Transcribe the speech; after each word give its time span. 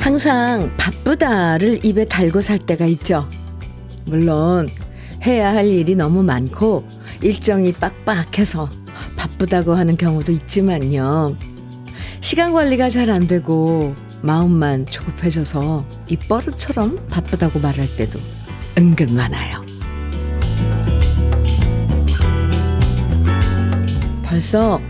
항상 0.00 0.70
바쁘다를 0.78 1.84
입에 1.84 2.06
달고 2.06 2.40
살 2.40 2.58
때가 2.58 2.86
있죠. 2.86 3.28
물론 4.06 4.68
해야 5.26 5.52
할 5.52 5.66
일이 5.66 5.94
너무 5.94 6.22
많고 6.22 7.01
일정이 7.22 7.72
빡빡해서 7.72 8.68
바쁘다고 9.16 9.74
하는 9.74 9.96
경우도 9.96 10.32
있지만요. 10.32 11.36
시간 12.20 12.52
관리가 12.52 12.88
잘 12.88 13.10
안 13.10 13.26
되고 13.26 13.94
마음만 14.22 14.86
조급해져서 14.86 15.84
입버릇처럼 16.08 17.08
바쁘다고 17.08 17.58
말할 17.58 17.96
때도 17.96 18.20
은근 18.78 19.14
많아요. 19.14 19.60
벌써 24.24 24.80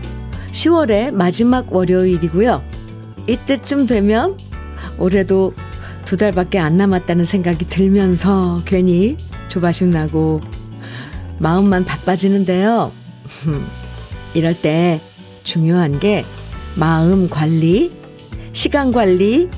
10월의 0.51 1.11
마지막 1.11 1.73
월요일이고요. 1.73 2.63
이때쯤 3.27 3.87
되면 3.87 4.37
올해도 4.97 5.53
두 6.05 6.17
달밖에 6.17 6.59
안 6.59 6.77
남았다는 6.77 7.25
생각이 7.25 7.65
들면서 7.65 8.61
괜히 8.65 9.17
조바심 9.49 9.89
나고 9.89 10.39
마음만 11.39 11.85
바빠지는데요. 11.85 12.91
이럴 14.33 14.59
때 14.59 15.01
중요한 15.43 15.99
게 15.99 16.23
마음 16.75 17.29
관리, 17.29 17.91
시간 18.53 18.91
관리 18.91 19.49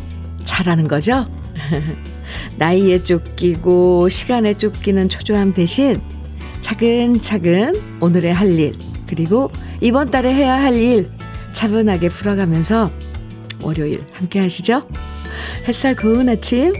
잘하는 0.44 0.88
거죠. 0.88 1.26
나이에 2.58 3.04
쫓기고 3.04 4.10
시간에 4.10 4.56
쫓기는 4.56 5.08
초조함 5.10 5.54
대신 5.54 6.02
차근차근 6.62 8.00
오늘의 8.02 8.34
할 8.34 8.52
일, 8.52 8.74
그리고 9.08 9.52
이번 9.82 10.10
달에 10.12 10.34
해야 10.34 10.56
할 10.62 10.74
일 10.76 11.06
차분하게 11.54 12.10
풀어가면서 12.10 12.92
월요일 13.62 14.02
함께 14.12 14.40
하시죠. 14.40 14.86
햇살 15.68 15.96
고운 15.96 16.28
아침 16.30 16.74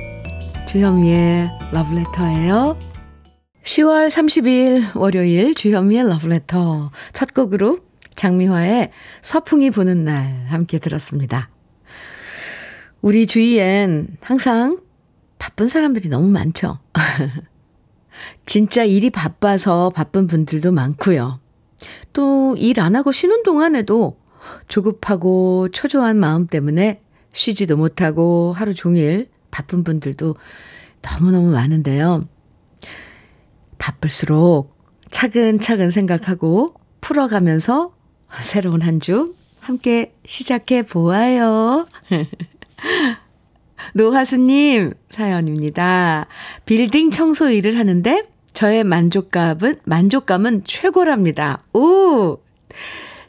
주현미의 0.68 1.50
러브레터예요. 1.72 2.78
10월 3.66 4.08
30일 4.10 4.96
월요일 4.96 5.56
주현미의 5.56 6.08
러브레터 6.08 6.92
첫 7.14 7.34
곡으로 7.34 7.80
장미화의 8.16 8.92
서풍이 9.22 9.72
부는 9.72 10.06
날 10.06 10.46
함께 10.48 10.78
들었습니다. 10.78 11.50
우리 13.02 13.26
주위엔 13.28 14.18
항상 14.22 14.80
바쁜 15.40 15.68
사람들이 15.68 16.10
너무 16.10 16.30
많죠. 16.30 16.80
진짜 18.46 18.84
일이 18.84 19.10
바빠서 19.10 19.90
바쁜 19.90 20.28
분들도 20.28 20.72
많고요. 20.72 21.40
또 22.14 22.56
일 22.58 22.80
안 22.80 22.96
하고 22.96 23.12
쉬는 23.12 23.44
동안에도 23.44 24.18
조급하고 24.68 25.70
초조한 25.72 26.18
마음 26.20 26.48
때문에 26.48 27.02
쉬지도 27.34 27.76
못하고 27.78 28.54
하루 28.56 28.74
종일 28.74 29.30
바쁜 29.52 29.84
분들도 29.84 30.36
너무너무 31.02 31.52
많은데요. 31.52 32.22
바쁠수록 33.78 34.76
차근차근 35.12 35.92
생각하고 35.92 36.70
풀어가면서 37.02 37.94
새로운 38.42 38.82
한 38.82 39.00
주 39.00 39.36
함께 39.66 40.14
시작해 40.28 40.84
보아요. 40.84 41.86
노하수님 43.94 44.94
사연입니다. 45.10 46.28
빌딩 46.66 47.10
청소 47.10 47.50
일을 47.50 47.80
하는데 47.80 48.28
저의 48.54 48.84
만족감은, 48.84 49.76
만족감은 49.84 50.64
최고랍니다. 50.66 51.60
오! 51.74 52.38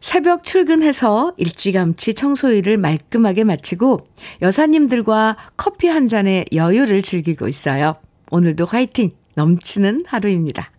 새벽 0.01 0.45
출근해서 0.45 1.33
일찌감치 1.39 2.13
청소 2.15 2.53
일을 2.53 2.77
말끔하게 2.77 3.45
마치고 3.45 4.07
여사님들과 4.43 5.37
커피 5.57 5.89
한 5.89 6.07
잔의 6.07 6.45
여유를 6.53 7.01
즐기고 7.01 7.49
있어요. 7.49 7.97
오늘도 8.31 8.67
화이팅 8.67 9.13
넘치는 9.37 10.05
하루입니다. 10.07 10.71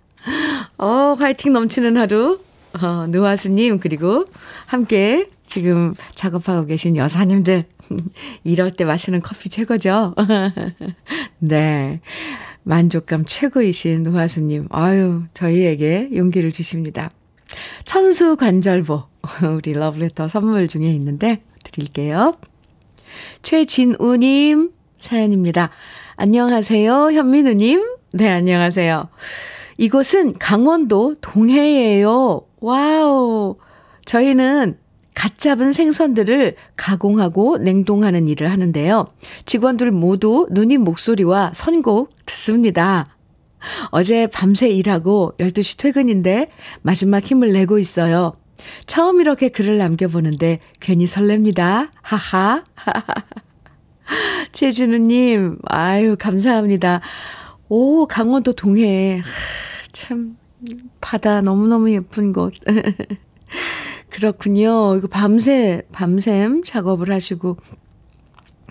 어, 0.78 1.16
화이팅 1.18 1.53
넘치는 1.53 1.95
하루. 1.95 2.40
어, 2.81 3.07
노하수님, 3.07 3.79
그리고 3.79 4.25
함께 4.66 5.29
지금 5.45 5.94
작업하고 6.13 6.66
계신 6.66 6.95
여사님들. 6.97 7.63
이럴 8.44 8.72
때 8.72 8.84
마시는 8.84 9.22
커피 9.22 9.50
최고죠? 9.50 10.13
네. 11.40 12.01
만족감 12.63 13.23
최고이신 13.25 14.03
노하수님. 14.03 14.66
아유, 14.69 15.24
저희에게 15.34 16.09
용기를 16.13 16.51
주십니다. 16.51 17.09
천수 17.85 18.35
관절보 18.35 19.03
우리 19.56 19.74
러브레터 19.74 20.28
선물 20.28 20.68
중에 20.68 20.88
있는데 20.88 21.41
드릴게요. 21.63 22.38
최진우님 23.41 24.72
사연입니다. 24.97 25.69
안녕하세요, 26.18 27.12
현미 27.11 27.57
누님. 27.57 27.96
네, 28.17 28.29
안녕하세요. 28.29 29.09
이곳은 29.78 30.39
강원도 30.39 31.13
동해예요. 31.22 32.47
wow. 32.59 33.57
저희는 34.05 34.79
갓 35.13 35.38
잡은 35.38 35.72
생선들을 35.72 36.56
가공하고 36.75 37.59
냉동하는 37.59 38.27
일을 38.27 38.50
하는데요. 38.50 39.06
직원들 39.45 39.91
모두 39.91 40.47
누님 40.50 40.83
목소리와 40.83 41.51
선곡 41.53 42.09
듣습니다. 42.25 43.06
어제 43.91 44.25
밤새 44.25 44.67
일하고 44.67 45.33
12시 45.38 45.77
퇴근인데 45.77 46.50
마지막 46.81 47.23
힘을 47.23 47.53
내고 47.53 47.77
있어요. 47.77 48.35
처음 48.88 49.22
이렇게 49.22 49.50
글을 49.50 49.77
남겨보는데 49.77 50.57
괜히 50.79 51.06
설렙니다. 51.06 51.89
하하. 52.01 52.63
최진우님, 54.51 55.59
아유, 55.66 56.16
감사합니다. 56.17 57.01
오, 57.69 58.07
강원도 58.07 58.53
동해. 58.53 59.22
참, 59.91 60.38
바다 61.01 61.41
너무너무 61.41 61.91
예쁜 61.91 62.31
곳. 62.31 62.53
그렇군요. 64.09 64.95
이거 64.95 65.07
밤새, 65.07 65.83
밤샘 65.91 66.63
작업을 66.63 67.11
하시고, 67.11 67.57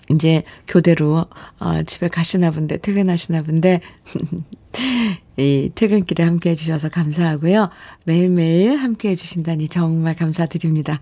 이제 0.09 0.43
교대로 0.67 1.25
어, 1.59 1.83
집에 1.83 2.07
가시나 2.07 2.51
본데, 2.51 2.77
퇴근하시나 2.77 3.43
본데, 3.43 3.81
이 5.37 5.71
퇴근길에 5.75 6.23
함께 6.23 6.49
해주셔서 6.51 6.89
감사하고요. 6.89 7.69
매일매일 8.05 8.77
함께 8.77 9.09
해주신다니 9.09 9.69
정말 9.69 10.15
감사드립니다. 10.15 11.01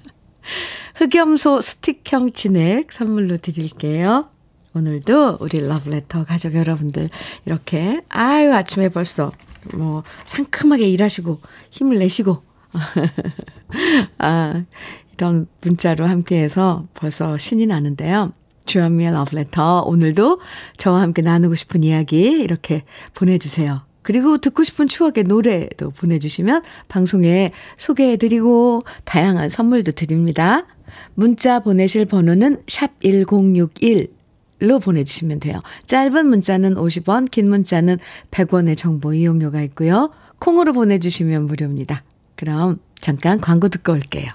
흑염소 0.96 1.62
스틱형 1.62 2.34
진액 2.34 2.92
선물로 2.92 3.38
드릴게요. 3.38 4.30
오늘도 4.76 5.38
우리 5.40 5.66
러브레터 5.66 6.26
가족 6.26 6.54
여러분들 6.54 7.10
이렇게 7.46 8.02
아유 8.10 8.54
아침에 8.54 8.90
벌써 8.90 9.32
뭐 9.74 10.04
상큼하게 10.26 10.90
일하시고 10.90 11.40
힘을 11.72 11.98
내시고 12.00 12.44
아 14.20 14.66
이런 15.14 15.48
문자로 15.62 16.06
함께해서 16.06 16.88
벌써 16.94 17.38
신이 17.38 17.66
나는데요. 17.68 18.34
주현미의 18.66 19.14
러브레터 19.14 19.84
오늘도 19.84 20.42
저와 20.76 21.02
함께 21.02 21.22
나누고 21.22 21.56
싶은 21.56 21.84
이야기 21.84 22.20
이렇게 22.20 22.84
보내주세요. 23.14 23.84
그리고 24.02 24.38
듣고 24.38 24.64
싶은 24.64 24.88
추억의 24.88 25.24
노래도 25.24 25.92
보내주시면 25.92 26.64
방송에 26.90 27.52
소개해드리고 27.78 28.82
다양한 29.06 29.48
선물도 29.48 29.94
드립니다. 29.94 30.68
문자 31.14 31.60
보내실 31.60 32.06
번호는 32.06 32.64
샵 32.68 32.92
1061 33.02 34.15
로 34.60 34.80
보내주시면 34.80 35.40
돼요. 35.42 35.60
짧은 35.88 36.28
문자는 36.28 36.76
50원, 36.76 37.30
긴 37.30 37.50
문자는 37.50 37.98
100원의 38.32 38.78
정보 38.78 39.14
이용료가 39.14 39.62
있고요. 39.64 40.12
콩으로 40.40 40.74
보내주시면 40.74 41.46
무료입니다. 41.48 42.04
그럼 42.36 42.80
잠깐 43.02 43.40
광고 43.40 43.68
듣고 43.68 43.94
올게요. 43.94 44.32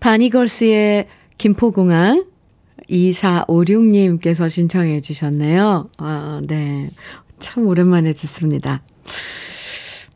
바니걸스의 0.00 1.06
김포공항 1.38 2.26
2456님께서 2.90 4.50
신청해 4.50 5.00
주셨네요. 5.00 5.90
아, 5.98 6.40
네. 6.46 6.90
참 7.38 7.66
오랜만에 7.66 8.12
듣습니다. 8.12 8.82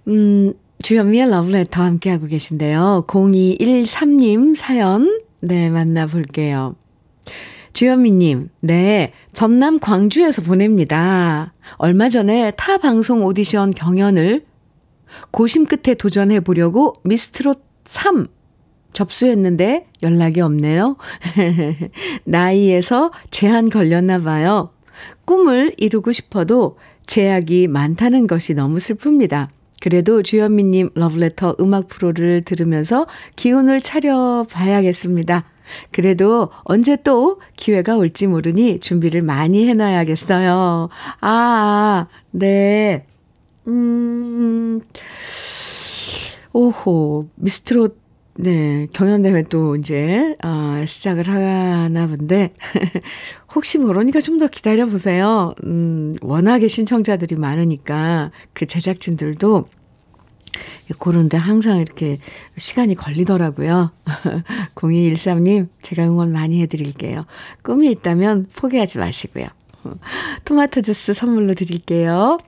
음, 0.08 0.52
주현미의 0.82 1.30
러브레터 1.30 1.82
함께하고 1.82 2.26
계신데요. 2.26 3.04
0213님 3.06 4.54
사연, 4.54 5.18
네, 5.40 5.70
만나볼게요. 5.70 6.74
주현미님, 7.74 8.50
네, 8.60 9.12
전남 9.32 9.80
광주에서 9.80 10.42
보냅니다. 10.42 11.52
얼마 11.74 12.08
전에 12.08 12.52
타 12.52 12.78
방송 12.78 13.24
오디션 13.24 13.72
경연을 13.72 14.44
고심 15.32 15.66
끝에 15.66 15.94
도전해 15.96 16.38
보려고 16.38 16.94
미스트롯 17.02 17.64
3 17.84 18.28
접수했는데 18.92 19.88
연락이 20.04 20.40
없네요. 20.40 20.96
나이에서 22.22 23.10
제한 23.32 23.70
걸렸나 23.70 24.20
봐요. 24.20 24.70
꿈을 25.24 25.74
이루고 25.76 26.12
싶어도 26.12 26.78
제약이 27.06 27.66
많다는 27.66 28.28
것이 28.28 28.54
너무 28.54 28.78
슬픕니다. 28.78 29.48
그래도 29.80 30.22
주현미님 30.22 30.90
러브레터 30.94 31.56
음악 31.58 31.88
프로를 31.88 32.42
들으면서 32.42 33.08
기운을 33.34 33.80
차려 33.80 34.46
봐야겠습니다. 34.48 35.44
그래도 35.90 36.50
언제 36.64 36.96
또 37.02 37.40
기회가 37.56 37.96
올지 37.96 38.26
모르니 38.26 38.80
준비를 38.80 39.22
많이 39.22 39.66
해놔야겠어요. 39.68 40.88
아, 41.20 42.06
네. 42.30 43.06
음, 43.66 44.80
오호, 46.52 47.28
미스트롯, 47.36 47.98
네, 48.36 48.86
경연대회 48.92 49.44
또 49.44 49.76
이제, 49.76 50.34
아, 50.42 50.82
시작을 50.86 51.28
하나 51.28 52.06
본데, 52.06 52.52
혹시 53.54 53.78
모르니까 53.78 54.20
좀 54.20 54.38
더 54.38 54.48
기다려보세요. 54.48 55.54
음, 55.64 56.14
워낙에 56.20 56.66
신청자들이 56.68 57.36
많으니까 57.36 58.32
그 58.52 58.66
제작진들도 58.66 59.66
고른데 60.98 61.36
항상 61.36 61.78
이렇게 61.78 62.18
시간이 62.56 62.94
걸리더라고요. 62.94 63.90
0213님, 64.74 65.68
제가 65.82 66.04
응원 66.04 66.32
많이 66.32 66.60
해드릴게요. 66.62 67.26
꿈이 67.62 67.90
있다면 67.90 68.48
포기하지 68.54 68.98
마시고요. 68.98 69.46
토마토 70.44 70.82
주스 70.82 71.12
선물로 71.12 71.54
드릴게요. 71.54 72.38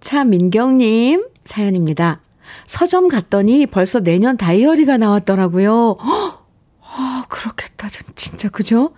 차민경님 0.00 1.26
사연입니다. 1.44 2.20
서점 2.66 3.08
갔더니 3.08 3.66
벌써 3.66 4.00
내년 4.00 4.36
다이어리가 4.36 4.96
나왔더라고요. 4.96 5.96
아, 6.80 7.24
그렇겠다. 7.28 7.88
진짜, 8.14 8.48
그죠? 8.48 8.94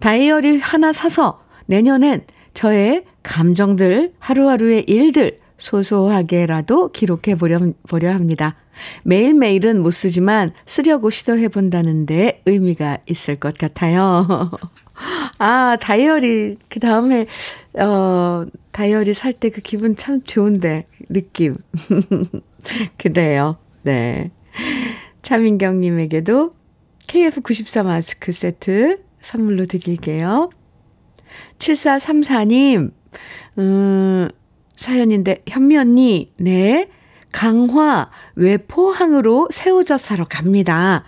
다이어리 0.00 0.58
하나 0.58 0.92
사서 0.92 1.42
내년엔 1.66 2.26
저의 2.54 3.04
감정들, 3.22 4.14
하루하루의 4.18 4.84
일들, 4.88 5.40
소소하게라도 5.58 6.92
기록해 6.92 7.34
보려, 7.36 7.58
합니다. 8.12 8.56
매일매일은 9.02 9.82
못 9.82 9.90
쓰지만 9.90 10.52
쓰려고 10.64 11.10
시도해 11.10 11.48
본다는데 11.48 12.42
의미가 12.46 12.98
있을 13.06 13.36
것 13.36 13.56
같아요. 13.58 14.50
아, 15.38 15.76
다이어리, 15.80 16.56
그 16.68 16.80
다음에, 16.80 17.26
어, 17.74 18.44
다이어리 18.72 19.14
살 19.14 19.32
때 19.34 19.50
그 19.50 19.60
기분 19.60 19.96
참 19.96 20.22
좋은데, 20.22 20.86
느낌. 21.08 21.54
그래요. 22.98 23.56
네. 23.82 24.30
차민경님에게도 25.22 26.54
KF94 27.08 27.84
마스크 27.84 28.32
세트 28.32 29.02
선물로 29.20 29.66
드릴게요. 29.66 30.50
7434님, 31.58 32.92
음, 33.58 34.28
사연인데, 34.78 35.42
현미 35.48 35.76
언니, 35.76 36.32
네. 36.36 36.88
강화 37.32 38.10
외포항으로 38.36 39.48
새우젓 39.50 40.00
사러 40.00 40.24
갑니다. 40.24 41.04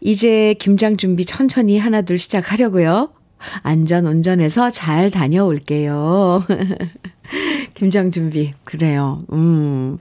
이제 0.00 0.54
김장 0.58 0.96
준비 0.96 1.24
천천히 1.24 1.78
하나둘 1.78 2.18
시작하려고요. 2.18 3.12
안전 3.62 4.06
운전해서 4.06 4.70
잘 4.70 5.10
다녀올게요. 5.10 6.44
김장 7.74 8.10
준비, 8.10 8.52
그래요. 8.64 9.20
음. 9.32 9.98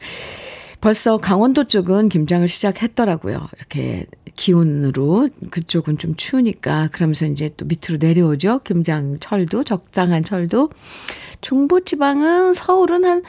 벌써 0.82 1.18
강원도 1.18 1.66
쪽은 1.66 2.10
김장을 2.10 2.48
시작했더라고요. 2.48 3.48
이렇게 3.56 4.08
기온으로 4.36 5.30
그쪽은 5.50 5.98
좀 5.98 6.16
추우니까 6.16 6.90
그러면서 6.92 7.26
이제 7.26 7.50
또 7.58 7.66
밑으로 7.66 7.98
내려오죠. 8.00 8.60
김장철도 8.64 9.64
적당한 9.64 10.24
철도. 10.24 10.70
중부지방은 11.42 12.54
서울은 12.54 13.06
한 13.06 13.24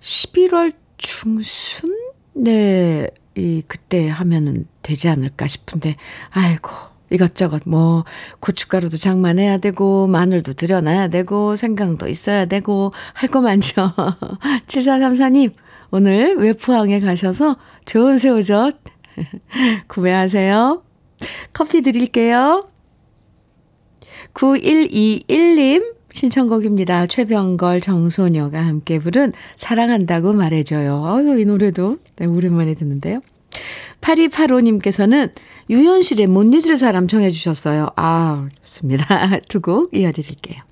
11월 0.00 0.72
중순 0.98 1.96
네. 2.34 3.08
이 3.34 3.62
그때 3.68 4.08
하면은 4.08 4.66
되지 4.82 5.08
않을까 5.08 5.46
싶은데 5.46 5.96
아이고 6.30 6.70
이것저것 7.10 7.62
뭐 7.66 8.04
고춧가루도 8.40 8.96
장만해야 8.96 9.58
되고 9.58 10.06
마늘도 10.06 10.54
들여놔야 10.54 11.08
되고 11.08 11.54
생강도 11.54 12.08
있어야 12.08 12.46
되고 12.46 12.92
할 13.12 13.28
거 13.28 13.40
많죠. 13.42 13.92
7434님 14.66 15.52
오늘 15.90 16.36
외포항에 16.36 16.98
가셔서 17.00 17.56
좋은 17.84 18.18
새우젓 18.18 18.76
구매하세요. 19.88 20.82
커피 21.52 21.80
드릴게요. 21.80 22.62
9121님 24.34 25.94
신청곡입니다. 26.12 27.06
최병걸, 27.06 27.80
정소녀가 27.80 28.64
함께 28.64 28.98
부른 28.98 29.32
사랑한다고 29.56 30.32
말해줘요. 30.32 31.02
어유 31.04 31.40
이 31.40 31.44
노래도 31.44 31.98
네, 32.16 32.26
오랜만에 32.26 32.74
듣는데요. 32.74 33.20
8285님께서는 34.00 35.32
유현실의 35.70 36.26
못 36.26 36.44
잊을 36.54 36.76
사람 36.76 37.08
청해 37.08 37.30
주셨어요. 37.30 37.88
아, 37.96 38.48
좋습니다. 38.62 39.40
두 39.48 39.60
곡 39.60 39.94
이어드릴게요. 39.94 40.62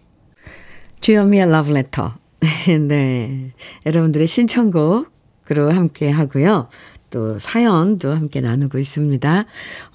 주현미의 1.00 1.50
러브레터. 1.50 2.14
네. 2.88 3.52
여러분들의 3.87 4.26
신청곡으로 4.26 5.73
함께 5.73 6.11
하고요. 6.11 6.69
또 7.14 7.38
사연도 7.38 8.11
함께 8.11 8.40
나누고 8.40 8.76
있습니다. 8.76 9.44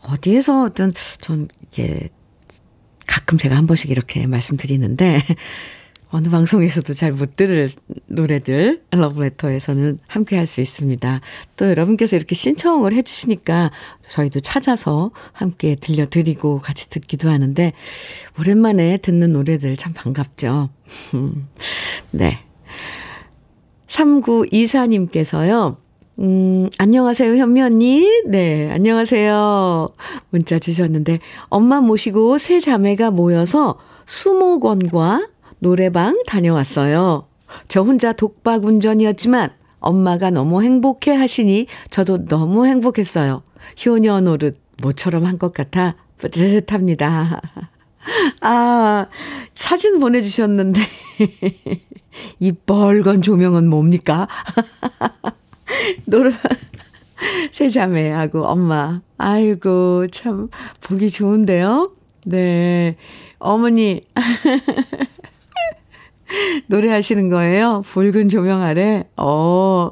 어디에서든 0.08 0.94
전 1.20 1.50
이게 1.68 2.08
가끔 3.08 3.38
제가 3.38 3.58
한 3.58 3.68
번씩 3.68 3.92
이렇게 3.92 4.26
말씀드리는데 4.26 5.20
어느 6.12 6.30
방송에서도 6.30 6.94
잘 6.94 7.12
못 7.12 7.36
들을 7.36 7.68
노래들 8.08 8.84
러브레터에서는 8.92 10.00
함께 10.08 10.38
할 10.38 10.48
수 10.48 10.62
있습니다. 10.62 11.20
또 11.58 11.70
여러분께서 11.70 12.16
이렇게 12.16 12.36
신청을 12.36 12.94
해 12.94 13.02
주시니까 13.02 13.72
저희도 14.08 14.40
찾아서 14.40 15.12
함께 15.34 15.76
들려드리고 15.76 16.60
같이 16.60 16.90
듣기도 16.90 17.30
하는데 17.30 17.74
오랜만에 18.40 18.96
듣는 18.96 19.34
노래들 19.34 19.76
참 19.76 19.92
반갑죠. 19.92 20.70
네. 22.12 22.46
3924님께서요. 23.88 25.89
음, 26.20 26.70
안녕하세요, 26.78 27.36
현미 27.36 27.62
언니. 27.62 28.06
네, 28.26 28.70
안녕하세요. 28.72 29.90
문자 30.32 30.60
주셨는데, 30.60 31.20
엄마 31.48 31.80
모시고 31.80 32.38
세 32.38 32.60
자매가 32.60 33.12
모여서 33.12 33.78
수목원과 34.06 35.28
노래방 35.60 36.22
다녀왔어요. 36.28 37.26
저 37.70 37.82
혼자 37.84 38.12
독박 38.12 38.66
운전이었지만, 38.66 39.52
엄마가 39.80 40.30
너무 40.30 40.62
행복해 40.62 41.14
하시니 41.16 41.68
저도 41.90 42.26
너무 42.26 42.66
행복했어요. 42.66 43.44
효녀 43.86 44.20
노릇 44.20 44.58
모처럼 44.82 45.26
한 45.26 45.38
것 45.38 45.54
같아 45.54 45.96
뿌듯합니다. 46.18 47.42
아, 48.42 49.08
사진 49.56 50.00
보내주셨는데, 50.00 50.82
이 52.42 52.52
빨간 52.52 53.22
조명은 53.22 53.70
뭡니까? 53.70 54.28
노래, 56.06 56.32
세 57.52 57.70
자매하고 57.70 58.46
엄마. 58.46 59.02
아이고, 59.18 60.08
참, 60.08 60.50
보기 60.82 61.10
좋은데요? 61.10 61.92
네. 62.26 62.96
어머니, 63.40 64.02
노래하시는 66.68 67.30
거예요? 67.30 67.82
붉은 67.86 68.30
조명 68.30 68.62
아래? 68.62 69.06
어, 69.18 69.90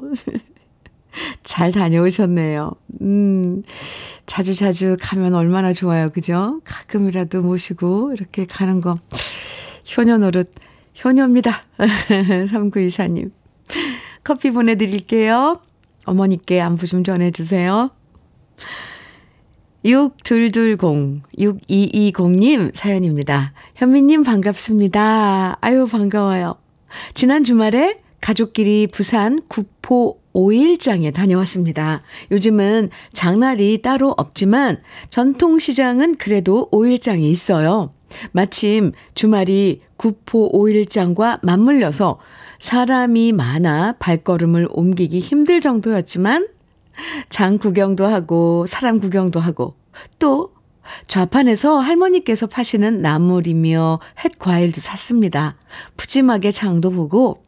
잘 1.42 1.72
다녀오셨네요. 1.72 2.72
음, 3.00 3.62
자주 4.26 4.54
자주 4.54 4.96
가면 5.00 5.34
얼마나 5.34 5.72
좋아요. 5.72 6.10
그죠? 6.10 6.60
가끔이라도 6.64 7.42
모시고 7.42 8.12
이렇게 8.12 8.46
가는 8.46 8.80
거. 8.80 8.98
효녀 9.96 10.18
노릇, 10.18 10.52
효녀입니다. 11.02 11.64
3924님. 11.78 13.32
커피 14.22 14.50
보내드릴게요. 14.50 15.60
어머니께 16.08 16.60
안부 16.60 16.86
좀 16.86 17.04
전해주세요. 17.04 17.90
6220, 19.84 21.22
6220님 21.38 22.74
사연입니다. 22.74 23.52
현미님 23.76 24.22
반갑습니다. 24.22 25.58
아유, 25.60 25.86
반가워요. 25.86 26.56
지난 27.14 27.44
주말에 27.44 28.00
가족끼리 28.20 28.88
부산 28.88 29.40
구포 29.48 30.20
5일장에 30.34 31.14
다녀왔습니다. 31.14 32.02
요즘은 32.30 32.90
장날이 33.12 33.80
따로 33.82 34.14
없지만 34.16 34.80
전통시장은 35.10 36.16
그래도 36.16 36.68
5일장이 36.70 37.24
있어요. 37.24 37.92
마침 38.32 38.92
주말이 39.14 39.82
구포 39.96 40.50
5일장과 40.52 41.40
맞물려서 41.42 42.18
사람이 42.58 43.32
많아 43.32 43.94
발걸음을 43.98 44.68
옮기기 44.70 45.20
힘들 45.20 45.60
정도였지만 45.60 46.48
장 47.28 47.58
구경도 47.58 48.06
하고 48.06 48.66
사람 48.66 48.98
구경도 48.98 49.40
하고 49.40 49.76
또 50.18 50.52
좌판에서 51.06 51.78
할머니께서 51.78 52.46
파시는 52.46 53.02
나물이며 53.02 54.00
햇 54.24 54.38
과일도 54.38 54.80
샀습니다. 54.80 55.56
푸짐하게 55.96 56.50
장도 56.50 56.90
보고 56.90 57.42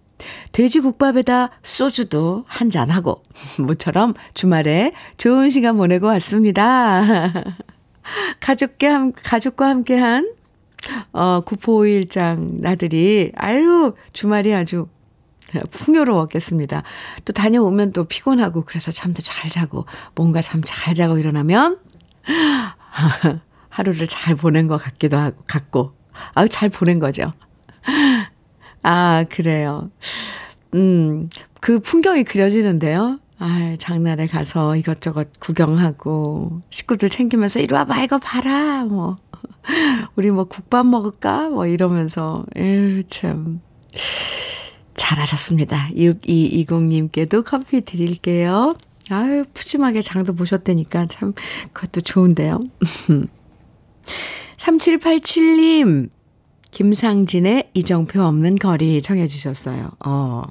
돼지국밥에다 0.52 1.50
소주도 1.62 2.44
한잔하고 2.46 3.22
모처럼 3.58 4.14
주말에 4.34 4.92
좋은 5.16 5.48
시간 5.48 5.76
보내고 5.76 6.06
왔습니다. 6.08 7.32
가족과, 8.40 8.92
함, 8.92 9.12
가족과 9.12 9.68
함께한 9.68 10.34
어, 11.12 11.42
구포일장 11.44 12.60
나들이 12.60 13.32
아유 13.36 13.94
주말이 14.12 14.54
아주 14.54 14.88
풍요로웠겠습니다. 15.70 16.82
또 17.24 17.32
다녀오면 17.32 17.92
또 17.92 18.04
피곤하고 18.04 18.64
그래서 18.64 18.90
잠도 18.90 19.22
잘 19.22 19.50
자고 19.50 19.86
뭔가 20.14 20.40
잠 20.40 20.62
잘 20.64 20.94
자고 20.94 21.18
일어나면 21.18 21.78
하루를 23.70 24.06
잘 24.06 24.34
보낸 24.34 24.66
것 24.66 24.76
같기도 24.76 25.18
하고 25.18 25.36
같고 25.46 25.92
아유 26.34 26.48
잘 26.48 26.68
보낸 26.68 26.98
거죠. 26.98 27.32
아 28.82 29.24
그래요. 29.30 29.90
음, 30.74 31.28
그 31.60 31.80
풍경이 31.80 32.24
그려지는데요. 32.24 33.18
아, 33.38 33.74
장날에 33.78 34.26
가서 34.26 34.76
이것저것 34.76 35.28
구경하고 35.40 36.60
식구들 36.68 37.08
챙기면서 37.08 37.60
이리 37.60 37.74
와봐 37.74 38.02
이거 38.02 38.18
봐라 38.18 38.84
뭐 38.84 39.16
우리 40.14 40.30
뭐 40.30 40.44
국밥 40.44 40.84
먹을까 40.86 41.48
뭐 41.48 41.66
이러면서 41.66 42.42
에휴 42.56 43.02
참 43.04 43.62
잘하셨습니다. 45.10 45.88
6220님께도 45.96 47.44
커피 47.44 47.80
드릴게요. 47.80 48.76
아유, 49.10 49.44
푸짐하게 49.54 50.02
장도 50.02 50.34
보셨다니까 50.34 51.06
참 51.06 51.32
그것도 51.72 52.02
좋은데요. 52.02 52.60
3787님, 54.56 56.10
김상진의 56.70 57.70
이정표 57.74 58.22
없는 58.22 58.56
거리 58.56 59.02
청해 59.02 59.26
주셨어요. 59.26 59.90
어. 60.04 60.42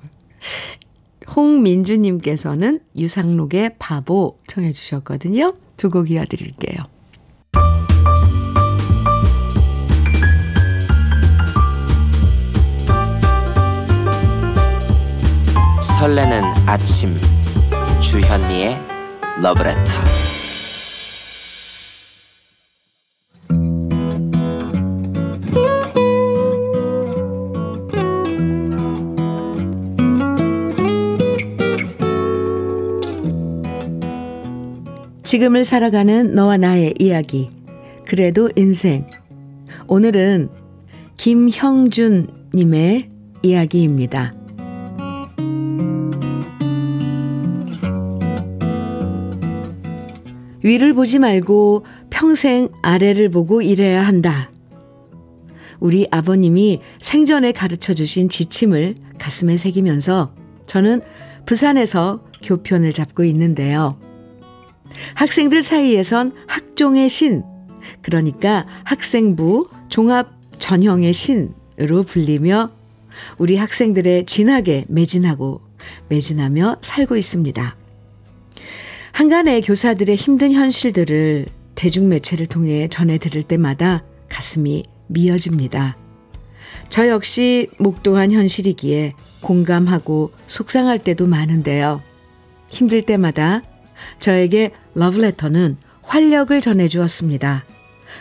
홍민주님께서는 1.35 2.79
유상록의 2.97 3.75
바보 3.79 4.39
청해 4.47 4.71
주셨거든요. 4.71 5.53
두 5.77 5.89
곡 5.89 6.11
이어드릴게요. 6.11 6.83
설레는 15.81 16.43
아침 16.65 17.15
주현미의 18.01 18.77
러브레터. 19.41 19.83
지금을 35.23 35.63
살아가는 35.63 36.33
너와 36.33 36.57
나의 36.57 36.95
이야기. 36.99 37.49
그래도 38.05 38.49
인생. 38.55 39.05
오늘은 39.87 40.49
김형준 41.17 42.49
님의 42.53 43.09
이야기입니다. 43.43 44.38
위를 50.69 50.93
보지 50.93 51.17
말고 51.17 51.83
평생 52.11 52.69
아래를 52.83 53.29
보고 53.29 53.63
일해야 53.63 54.03
한다. 54.05 54.51
우리 55.79 56.07
아버님이 56.11 56.79
생전에 56.99 57.53
가르쳐 57.53 57.95
주신 57.95 58.29
지침을 58.29 58.93
가슴에 59.17 59.57
새기면서 59.57 60.31
저는 60.67 61.01
부산에서 61.47 62.23
교편을 62.43 62.93
잡고 62.93 63.23
있는데요. 63.23 63.99
학생들 65.15 65.63
사이에선 65.63 66.33
학종의 66.45 67.09
신, 67.09 67.41
그러니까 68.03 68.67
학생부 68.83 69.65
종합 69.89 70.29
전형의 70.59 71.13
신으로 71.13 72.03
불리며 72.05 72.69
우리 73.39 73.55
학생들의 73.55 74.27
진하게 74.27 74.83
매진하고 74.87 75.61
매진하며 76.09 76.77
살고 76.81 77.15
있습니다. 77.15 77.78
한간의 79.11 79.61
교사들의 79.61 80.15
힘든 80.15 80.51
현실들을 80.51 81.47
대중매체를 81.75 82.45
통해 82.47 82.87
전해 82.87 83.17
들을 83.17 83.43
때마다 83.43 84.03
가슴이 84.29 84.83
미어집니다. 85.07 85.97
저 86.89 87.07
역시 87.07 87.69
목도한 87.77 88.31
현실이기에 88.31 89.13
공감하고 89.41 90.31
속상할 90.47 90.99
때도 90.99 91.27
많은데요. 91.27 92.01
힘들 92.69 93.01
때마다 93.03 93.63
저에게 94.19 94.71
러브레터는 94.93 95.77
활력을 96.01 96.61
전해주었습니다. 96.61 97.65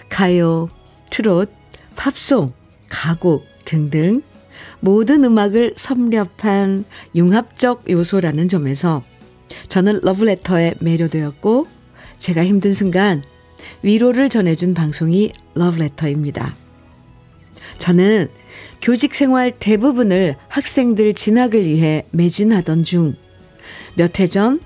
가요, 0.08 0.68
트롯, 1.10 1.50
팝송, 1.96 2.52
가곡 2.88 3.44
등등 3.64 4.22
모든 4.80 5.24
음악을 5.24 5.74
섭렵한 5.76 6.84
융합적 7.14 7.90
요소라는 7.90 8.48
점에서 8.48 9.02
저는 9.68 10.00
러브레터에 10.02 10.74
매료되었고 10.80 11.66
제가 12.18 12.44
힘든 12.44 12.72
순간 12.72 13.22
위로를 13.82 14.28
전해준 14.28 14.74
방송이 14.74 15.32
러브레터입니다. 15.54 16.54
저는 17.78 18.28
교직 18.80 19.14
생활 19.14 19.52
대부분을 19.52 20.36
학생들 20.48 21.14
진학을 21.14 21.64
위해 21.66 22.04
매진하던 22.12 22.84
중 22.84 23.16
몇 23.96 24.20
해 24.20 24.28
전 24.28 24.60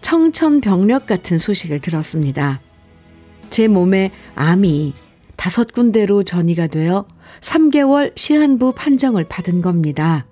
청천벽력 0.00 1.06
같은 1.06 1.38
소식을 1.38 1.78
들었습니다. 1.80 2.60
제 3.50 3.68
몸에 3.68 4.10
암이 4.34 4.92
다섯 5.36 5.72
군데로 5.72 6.24
전이가 6.24 6.66
되어 6.66 7.06
3개월 7.40 8.12
시한부 8.16 8.72
판정을 8.74 9.24
받은 9.24 9.62
겁니다. 9.62 10.26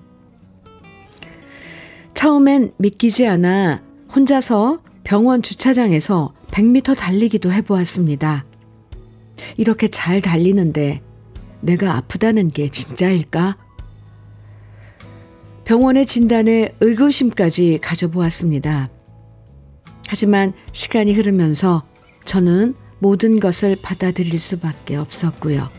처음엔 2.22 2.72
믿기지 2.76 3.26
않아 3.26 3.82
혼자서 4.14 4.78
병원 5.02 5.42
주차장에서 5.42 6.32
100m 6.52 6.96
달리기도 6.96 7.50
해보았습니다. 7.50 8.44
이렇게 9.56 9.88
잘 9.88 10.20
달리는데 10.20 11.02
내가 11.62 11.96
아프다는 11.96 12.46
게 12.46 12.68
진짜일까? 12.68 13.56
병원의 15.64 16.06
진단에 16.06 16.76
의구심까지 16.78 17.80
가져보았습니다. 17.82 18.88
하지만 20.06 20.52
시간이 20.70 21.14
흐르면서 21.14 21.82
저는 22.24 22.76
모든 23.00 23.40
것을 23.40 23.76
받아들일 23.82 24.38
수밖에 24.38 24.94
없었고요. 24.94 25.70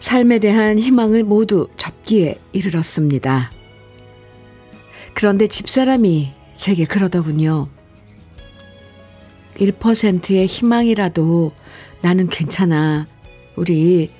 삶에 0.00 0.38
대한 0.38 0.78
희망을 0.78 1.24
모두 1.24 1.68
접기에 1.78 2.38
이르렀습니다. 2.52 3.52
그런데 5.14 5.46
집사람이 5.46 6.32
제게 6.54 6.84
그러더군요. 6.84 7.68
1%의 9.56 10.46
희망이라도 10.46 11.52
나는 12.00 12.28
괜찮아. 12.28 13.06
우리 13.56 14.10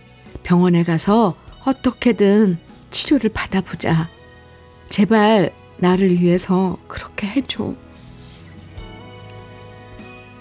병원에 0.43 0.85
가서 0.85 1.37
어떻게든 1.65 2.59
치료를 2.91 3.31
받아보자. 3.31 4.11
제발 4.89 5.53
나를 5.79 6.21
위해서 6.21 6.79
그렇게 6.87 7.27
해줘. 7.27 7.75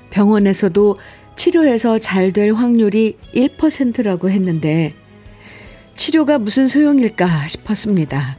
병원에서도 0.09 0.97
치료해서 1.37 1.97
잘 1.99 2.33
될 2.33 2.53
확률이 2.53 3.17
1%라고 3.33 4.29
했는데 4.29 4.93
치료가 5.95 6.37
무슨 6.37 6.67
소용일까 6.67 7.47
싶었습니다. 7.47 8.37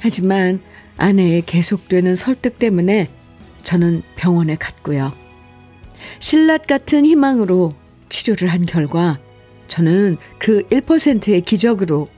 하지만 0.00 0.60
아내의 0.96 1.42
계속되는 1.42 2.16
설득 2.16 2.58
때문에 2.58 3.10
저는 3.62 4.02
병원에 4.16 4.56
갔고요. 4.56 5.12
신랏 6.20 6.66
같은 6.66 7.04
희망으로 7.04 7.72
치료를 8.08 8.48
한 8.48 8.64
결과 8.64 9.18
저는 9.68 10.16
그 10.38 10.62
1%의 10.68 11.40
기적으로 11.40 12.08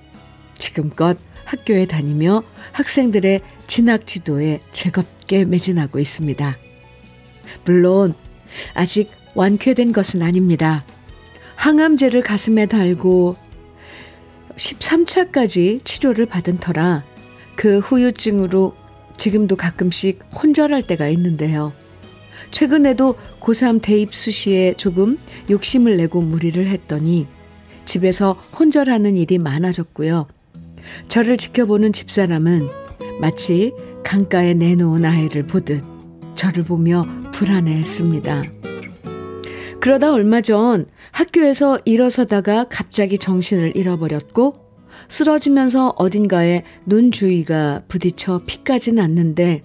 지금껏 0.59 1.17
학교에 1.45 1.87
다니며 1.87 2.43
학생들의 2.73 3.41
진학 3.67 4.07
지도에 4.07 4.61
즐겁게 4.71 5.45
매진하고 5.47 5.99
있습니다. 5.99 6.59
물론 7.65 8.15
아직 8.75 9.11
완쾌된 9.35 9.93
것은 9.93 10.21
아닙니다. 10.23 10.85
항암제를 11.57 12.23
가슴에 12.23 12.67
달고 12.67 13.37
13차까지 14.57 15.85
치료를 15.85 16.27
받은 16.27 16.59
터라 16.59 17.05
그 17.59 17.81
후유증으로 17.81 18.73
지금도 19.17 19.57
가끔씩 19.57 20.21
혼절할 20.33 20.83
때가 20.83 21.09
있는데요. 21.09 21.73
최근에도 22.53 23.17
고3 23.41 23.83
대입 23.83 24.15
수시에 24.15 24.75
조금 24.75 25.19
욕심을 25.51 25.97
내고 25.97 26.23
무리를 26.23 26.65
했더니 26.69 27.27
집에서 27.85 28.35
혼절하는 28.57 29.17
일이 29.17 29.39
많아졌고요. 29.39 30.29
저를 31.09 31.37
지켜보는 31.37 31.93
집사람은 31.93 32.69
마치 33.21 33.73
강가에 34.05 34.55
내놓은 34.55 35.05
아이를 35.05 35.45
보듯 35.45 35.83
저를 36.37 36.63
보며 36.63 37.05
불안해했습니다. 37.33 38.45
그러다 39.81 40.13
얼마 40.13 40.43
전 40.43 40.87
학교에서 41.11 41.81
일어서다가 41.85 42.67
갑자기 42.69 43.19
정신을 43.19 43.77
잃어버렸고 43.77 44.68
쓰러지면서 45.09 45.95
어딘가에 45.97 46.65
눈 46.85 47.11
주위가 47.11 47.83
부딪혀 47.89 48.43
피까지 48.47 48.93
났는데 48.93 49.63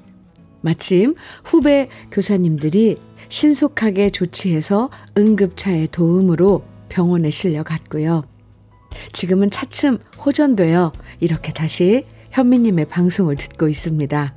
마침 0.62 1.15
후배 1.43 1.89
교사님들이 2.12 2.97
신속하게 3.29 4.09
조치해서 4.12 4.89
응급차의 5.17 5.89
도움으로 5.91 6.63
병원에 6.89 7.29
실려갔고요. 7.29 8.23
지금은 9.12 9.50
차츰 9.50 9.97
호전되어 10.23 10.93
이렇게 11.19 11.51
다시 11.51 12.05
현미님의 12.31 12.85
방송을 12.85 13.35
듣고 13.35 13.67
있습니다. 13.67 14.35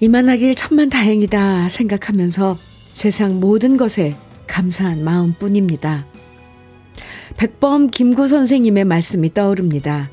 이만하길 0.00 0.54
천만 0.54 0.88
다행이다 0.88 1.68
생각하면서 1.68 2.56
세상 2.92 3.40
모든 3.40 3.76
것에 3.76 4.16
감사한 4.46 5.02
마음뿐입니다. 5.02 6.06
백범 7.38 7.90
김구 7.90 8.26
선생님의 8.26 8.84
말씀이 8.84 9.32
떠오릅니다. 9.32 10.10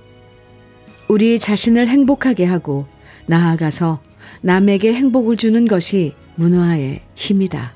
우리 1.07 1.39
자신을 1.39 1.87
행복하게 1.87 2.45
하고 2.45 2.85
나아가서 3.25 3.99
남에게 4.41 4.93
행복을 4.93 5.35
주는 5.35 5.67
것이 5.67 6.13
문화의 6.35 7.01
힘이다. 7.15 7.73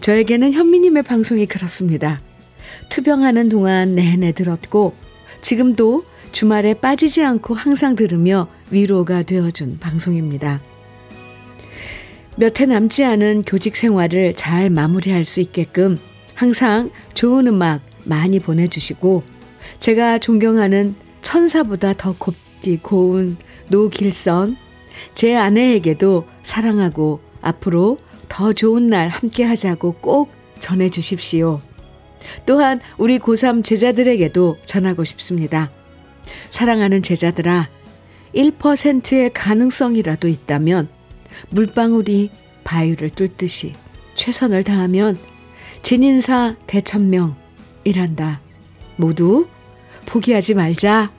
저에게는 0.00 0.52
현미님의 0.52 1.04
방송이 1.04 1.46
그렇습니다. 1.46 2.20
투병하는 2.88 3.48
동안 3.48 3.94
내내 3.94 4.32
들었고 4.32 4.94
지금도 5.40 6.04
주말에 6.32 6.74
빠지지 6.74 7.22
않고 7.22 7.54
항상 7.54 7.94
들으며 7.94 8.48
위로가 8.72 9.22
되어준 9.22 9.78
방송입니다. 9.78 10.60
몇 12.34 12.58
해 12.58 12.66
남지 12.66 13.04
않은 13.04 13.44
교직 13.46 13.76
생활을 13.76 14.34
잘 14.34 14.70
마무리할 14.70 15.22
수 15.24 15.40
있게끔 15.40 16.00
항상 16.34 16.90
좋은 17.14 17.46
음악 17.46 17.91
많이 18.04 18.40
보내주시고 18.40 19.22
제가 19.78 20.18
존경하는 20.18 20.94
천사보다 21.20 21.94
더 21.94 22.14
곱디 22.18 22.78
고운 22.78 23.36
노길선 23.68 24.56
제 25.14 25.36
아내에게도 25.36 26.26
사랑하고 26.42 27.20
앞으로 27.40 27.98
더 28.28 28.52
좋은 28.52 28.88
날 28.88 29.08
함께 29.08 29.44
하자고 29.44 29.94
꼭 30.00 30.30
전해 30.58 30.88
주십시오. 30.88 31.60
또한 32.46 32.80
우리 32.98 33.18
고3 33.18 33.64
제자들에게도 33.64 34.58
전하고 34.64 35.04
싶습니다. 35.04 35.70
사랑하는 36.50 37.02
제자들아, 37.02 37.68
1%의 38.34 39.32
가능성이라도 39.32 40.28
있다면 40.28 40.88
물방울이 41.50 42.30
바위를 42.64 43.10
뚫듯이 43.10 43.74
최선을 44.14 44.64
다하면 44.64 45.18
진인사 45.82 46.56
대천명 46.66 47.41
이란다. 47.84 48.40
모두 48.96 49.46
포기하지 50.06 50.54
말자. 50.54 51.10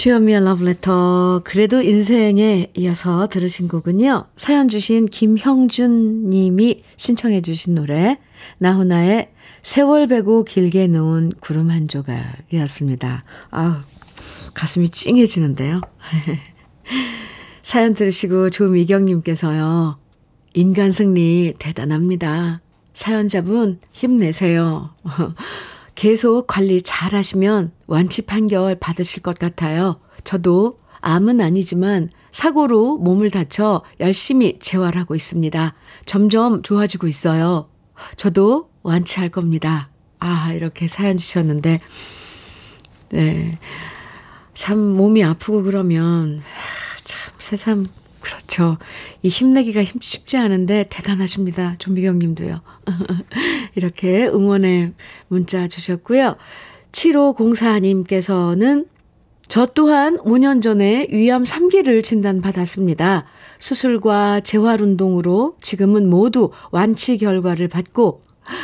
주현미의 0.00 0.44
러브레터 0.44 1.42
그래도 1.44 1.82
인생에 1.82 2.68
이어서 2.74 3.26
들으신 3.26 3.68
곡은요. 3.68 4.28
사연 4.34 4.68
주신 4.68 5.04
김형준 5.04 6.30
님이 6.30 6.82
신청해 6.96 7.42
주신 7.42 7.74
노래 7.74 8.18
나훈아의 8.56 9.30
세월 9.60 10.06
베고 10.06 10.44
길게 10.44 10.86
놓은 10.86 11.32
구름 11.40 11.70
한 11.70 11.86
조각이었습니다. 11.86 13.24
아우 13.50 13.74
가슴이 14.54 14.88
찡해지는데요. 14.88 15.82
사연 17.62 17.92
들으시고 17.92 18.48
조미경 18.48 19.04
님께서요. 19.04 19.99
인간 20.54 20.90
승리 20.90 21.54
대단합니다. 21.58 22.60
사연자분 22.92 23.78
힘내세요. 23.92 24.90
계속 25.94 26.46
관리 26.46 26.82
잘 26.82 27.14
하시면 27.14 27.72
완치 27.86 28.22
판결 28.26 28.74
받으실 28.74 29.22
것 29.22 29.38
같아요. 29.38 30.00
저도 30.24 30.78
암은 31.00 31.40
아니지만 31.40 32.10
사고로 32.30 32.98
몸을 32.98 33.30
다쳐 33.30 33.82
열심히 34.00 34.58
재활하고 34.60 35.14
있습니다. 35.14 35.74
점점 36.06 36.62
좋아지고 36.62 37.06
있어요. 37.06 37.68
저도 38.16 38.70
완치할 38.82 39.28
겁니다. 39.30 39.90
아, 40.18 40.52
이렇게 40.52 40.86
사연 40.86 41.16
주셨는데, 41.16 41.80
네. 43.10 43.58
참 44.54 44.78
몸이 44.78 45.24
아프고 45.24 45.62
그러면, 45.62 46.42
참 47.04 47.32
새삼, 47.38 47.86
그렇죠. 48.20 48.78
이 49.22 49.28
힘내기가 49.28 49.82
쉽지 50.00 50.36
않은데 50.36 50.86
대단하십니다. 50.90 51.76
좀비경 51.78 52.18
님도요. 52.18 52.60
이렇게 53.74 54.26
응원의 54.26 54.92
문자 55.28 55.68
주셨고요. 55.68 56.36
7504님께서는 56.92 58.86
저 59.48 59.66
또한 59.66 60.16
5년 60.18 60.62
전에 60.62 61.08
위암 61.10 61.42
3기를 61.44 62.04
진단받았습니다. 62.04 63.24
수술과 63.58 64.40
재활 64.40 64.80
운동으로 64.80 65.56
지금은 65.60 66.08
모두 66.08 66.52
완치 66.70 67.18
결과를 67.18 67.66
받고 67.66 68.22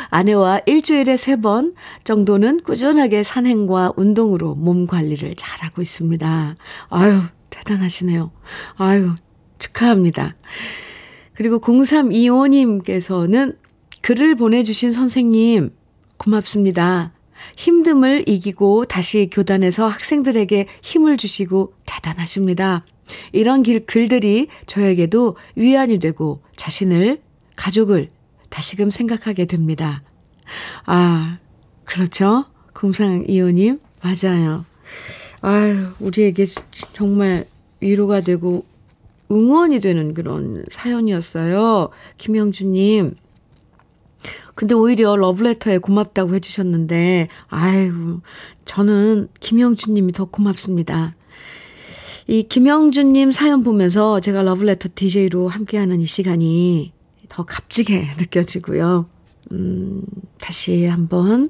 아내와 0.09 0.61
일주일에 0.65 1.15
3번 1.15 1.73
정도는 2.03 2.61
꾸준하게 2.63 3.23
산행과 3.23 3.93
운동으로 3.97 4.55
몸 4.55 4.87
관리를 4.87 5.35
잘하고 5.35 5.81
있습니다. 5.81 6.55
아유, 6.89 7.21
대단하시네요. 7.49 8.31
아유, 8.77 9.15
축하합니다. 9.59 10.35
그리고 11.33 11.59
0325님께서는 11.59 13.57
글을 14.01 14.35
보내주신 14.35 14.91
선생님, 14.91 15.71
고맙습니다. 16.17 17.13
힘듦을 17.55 18.27
이기고 18.27 18.85
다시 18.85 19.29
교단에서 19.31 19.87
학생들에게 19.87 20.67
힘을 20.81 21.17
주시고 21.17 21.73
대단하십니다. 21.85 22.85
이런 23.31 23.63
길, 23.63 23.85
글들이 23.85 24.47
저에게도 24.65 25.37
위안이 25.55 25.99
되고 25.99 26.41
자신을, 26.55 27.21
가족을 27.55 28.09
다시금 28.49 28.91
생각하게 28.91 29.45
됩니다. 29.45 30.03
아, 30.85 31.37
그렇죠? 31.85 32.45
공상 32.73 33.23
이호님, 33.27 33.79
맞아요. 34.01 34.65
아유, 35.41 35.87
우리에게 35.99 36.45
정말 36.93 37.45
위로가 37.79 38.21
되고 38.21 38.65
응원이 39.31 39.81
되는 39.81 40.13
그런 40.13 40.63
사연이었어요. 40.69 41.89
김영주님. 42.17 43.15
근데 44.55 44.73
오히려 44.73 45.15
러브레터에 45.15 45.77
고맙다고 45.77 46.33
해주셨는데, 46.35 47.27
아유, 47.47 48.21
저는 48.65 49.27
김영주님이 49.39 50.13
더 50.13 50.25
고맙습니다. 50.25 51.15
이 52.27 52.43
김영주님 52.43 53.31
사연 53.31 53.63
보면서 53.63 54.19
제가 54.19 54.41
러브레터 54.41 54.89
DJ로 54.95 55.47
함께하는 55.47 56.01
이 56.01 56.05
시간이 56.05 56.91
더 57.29 57.45
값지게 57.45 58.07
느껴지고요. 58.19 59.07
음, 59.51 60.03
다시 60.39 60.85
한번 60.85 61.49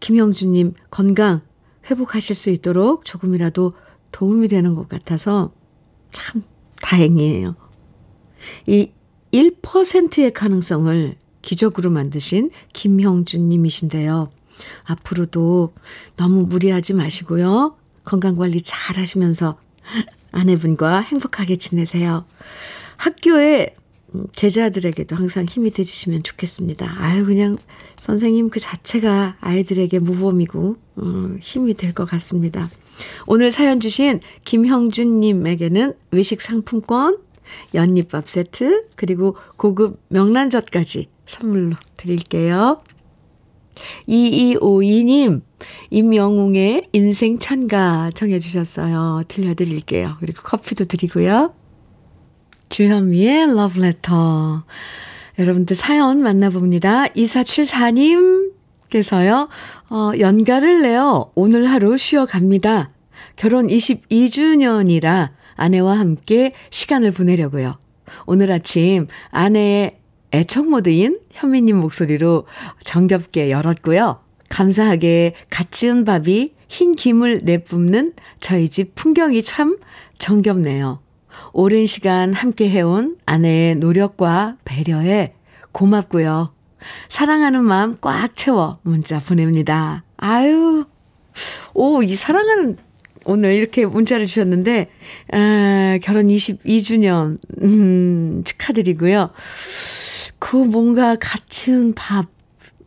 김영주님 0.00 0.74
건강 0.90 1.42
회복하실 1.90 2.34
수 2.34 2.50
있도록 2.50 3.04
조금이라도 3.04 3.74
도움이 4.12 4.48
되는 4.48 4.74
것 4.74 4.88
같아서 4.88 5.52
참 6.10 6.42
다행이에요. 6.86 7.56
이 8.68 8.92
1%의 9.32 10.32
가능성을 10.32 11.16
기적으로 11.42 11.90
만드신 11.90 12.50
김형준 12.72 13.48
님이신데요. 13.48 14.30
앞으로도 14.84 15.74
너무 16.16 16.44
무리하지 16.44 16.94
마시고요. 16.94 17.76
건강관리 18.04 18.62
잘 18.62 18.96
하시면서 18.98 19.58
아내분과 20.30 21.00
행복하게 21.00 21.56
지내세요. 21.56 22.24
학교에 22.96 23.74
제자들에게도 24.36 25.16
항상 25.16 25.44
힘이 25.44 25.70
돼주시면 25.70 26.22
좋겠습니다. 26.22 26.94
아유, 26.98 27.26
그냥 27.26 27.58
선생님 27.98 28.48
그 28.50 28.60
자체가 28.60 29.36
아이들에게 29.40 29.98
모범이고, 29.98 30.76
음, 30.98 31.38
힘이 31.42 31.74
될 31.74 31.92
것 31.92 32.04
같습니다. 32.06 32.68
오늘 33.26 33.50
사연 33.50 33.80
주신 33.80 34.20
김형준님에게는 34.44 35.94
외식 36.10 36.40
상품권, 36.40 37.18
연잎밥 37.74 38.28
세트, 38.28 38.86
그리고 38.96 39.36
고급 39.56 40.00
명란젓까지 40.08 41.08
선물로 41.26 41.76
드릴게요. 41.96 42.82
2252님, 44.08 45.42
임영웅의 45.90 46.88
인생 46.92 47.38
찬가 47.38 48.10
정해주셨어요. 48.14 49.24
들려드릴게요. 49.28 50.16
그리고 50.20 50.42
커피도 50.42 50.86
드리고요. 50.86 51.54
주현미의 52.68 53.54
러브레터. 53.54 54.64
여러분들 55.38 55.76
사연 55.76 56.22
만나봅니다. 56.22 57.08
2474 57.14 58.55
님께서요, 58.96 59.48
어, 59.90 60.12
연가를 60.18 60.82
내어 60.82 61.30
오늘 61.34 61.70
하루 61.70 61.96
쉬어갑니다. 61.96 62.90
결혼 63.36 63.66
22주년이라 63.66 65.30
아내와 65.54 65.98
함께 65.98 66.52
시간을 66.70 67.12
보내려고요. 67.12 67.74
오늘 68.26 68.52
아침 68.52 69.06
아내의 69.30 69.98
애청 70.32 70.70
모드인 70.70 71.20
현미님 71.30 71.76
목소리로 71.76 72.46
정겹게 72.84 73.50
열었고요. 73.50 74.20
감사하게 74.48 75.34
갓 75.50 75.72
지은 75.72 76.04
밥이 76.04 76.54
흰 76.68 76.92
김을 76.92 77.40
내뿜는 77.44 78.14
저희 78.40 78.68
집 78.68 78.94
풍경이 78.94 79.42
참 79.42 79.78
정겹네요. 80.18 81.00
오랜 81.52 81.86
시간 81.86 82.32
함께 82.32 82.68
해온 82.68 83.16
아내의 83.26 83.76
노력과 83.76 84.56
배려에 84.64 85.34
고맙고요. 85.72 86.55
사랑하는 87.08 87.64
마음 87.64 87.96
꽉 88.00 88.36
채워 88.36 88.78
문자 88.82 89.20
보냅니다. 89.20 90.04
아유, 90.16 90.84
오, 91.74 92.02
이 92.02 92.14
사랑하는 92.14 92.76
오늘 93.26 93.52
이렇게 93.54 93.84
문자를 93.84 94.26
주셨는데, 94.26 94.88
아, 95.32 95.98
결혼 96.02 96.28
22주년, 96.28 97.36
음, 97.62 98.42
축하드리고요. 98.44 99.30
그 100.38 100.56
뭔가 100.56 101.16
갇힌 101.16 101.92
밥, 101.94 102.26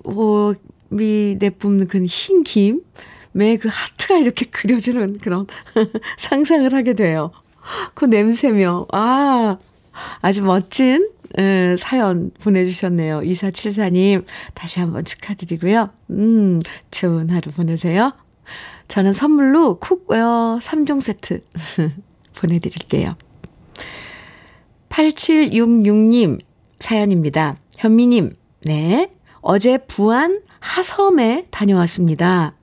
어, 0.06 0.54
미 0.90 1.36
내뿜는 1.40 1.88
그 1.88 2.00
흰 2.08 2.44
김에 2.44 3.58
그 3.58 3.70
하트가 3.72 4.18
이렇게 4.18 4.46
그려지는 4.46 5.18
그런 5.20 5.46
상상을 6.18 6.74
하게 6.74 6.94
돼요. 6.94 7.32
그 7.94 8.06
냄새며, 8.06 8.88
아, 8.92 9.58
아주 10.22 10.42
멋진 10.44 11.10
에, 11.38 11.76
사연 11.78 12.32
보내주셨네요. 12.42 13.20
2474님, 13.22 14.26
다시 14.54 14.80
한번 14.80 15.06
축하드리고요. 15.06 15.90
음, 16.12 16.60
좋은 16.92 17.30
하루 17.30 17.52
보내세요. 17.52 18.14
저는 18.88 19.14
선물로 19.14 19.80
cookware 19.80 20.60
3종 20.62 21.02
세트 21.02 21.44
보내드릴게요. 22.36 23.16
8766님 24.90 26.40
사연입니다. 26.80 27.58
현미님, 27.78 28.36
네. 28.66 29.12
어제 29.42 29.78
부안 29.78 30.42
하섬에 30.60 31.46
다녀왔습니다. 31.52 32.56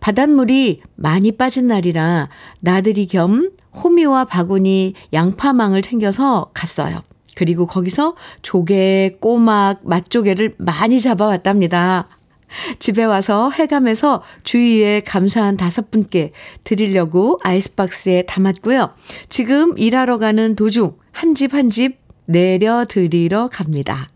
바닷물이 0.00 0.82
많이 0.96 1.32
빠진 1.32 1.68
날이라 1.68 2.28
나들이 2.60 3.06
겸 3.06 3.52
호미와 3.74 4.26
바구니, 4.26 4.94
양파망을 5.12 5.80
챙겨서 5.82 6.50
갔어요. 6.52 7.02
그리고 7.34 7.66
거기서 7.66 8.14
조개, 8.42 9.16
꼬막, 9.20 9.80
맛조개를 9.84 10.54
많이 10.58 11.00
잡아왔답니다. 11.00 12.08
집에 12.78 13.02
와서 13.04 13.50
해감해서 13.50 14.22
주위에 14.44 15.00
감사한 15.00 15.56
다섯 15.56 15.90
분께 15.90 16.32
드리려고 16.64 17.38
아이스박스에 17.42 18.22
담았고요. 18.22 18.90
지금 19.30 19.76
일하러 19.78 20.18
가는 20.18 20.54
도중 20.54 20.96
한 21.12 21.34
집 21.34 21.54
한 21.54 21.70
집 21.70 21.98
내려드리러 22.26 23.48
갑니다. 23.50 24.08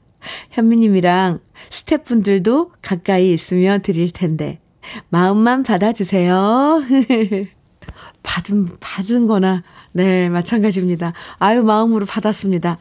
현미님이랑 0.50 1.40
스태프분들도 1.70 2.72
가까이 2.82 3.32
있으면 3.32 3.80
드릴 3.82 4.10
텐데 4.12 4.60
마음만 5.08 5.62
받아주세요. 5.62 6.82
받은 8.22 8.66
받은 8.80 9.26
거나 9.26 9.62
네 9.92 10.28
마찬가지입니다. 10.28 11.12
아유 11.38 11.62
마음으로 11.62 12.06
받았습니다. 12.06 12.78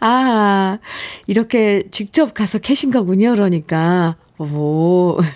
아 0.00 0.78
이렇게 1.26 1.82
직접 1.90 2.34
가서 2.34 2.58
캐신 2.58 2.90
거군요. 2.90 3.32
그러니까 3.32 4.16
오. 4.38 5.16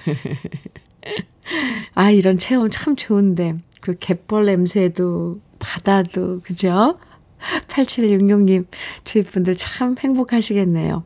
아, 1.95 2.11
이런 2.11 2.39
체험 2.39 2.71
참 2.71 2.97
좋은데. 2.97 3.59
그 3.81 3.97
갯벌 3.99 4.47
냄새도, 4.47 5.41
바다도, 5.59 6.41
그죠? 6.43 6.99
8766님, 7.69 8.67
주위 9.05 9.25
분들 9.25 9.57
참 9.57 9.97
행복하시겠네요. 9.99 11.05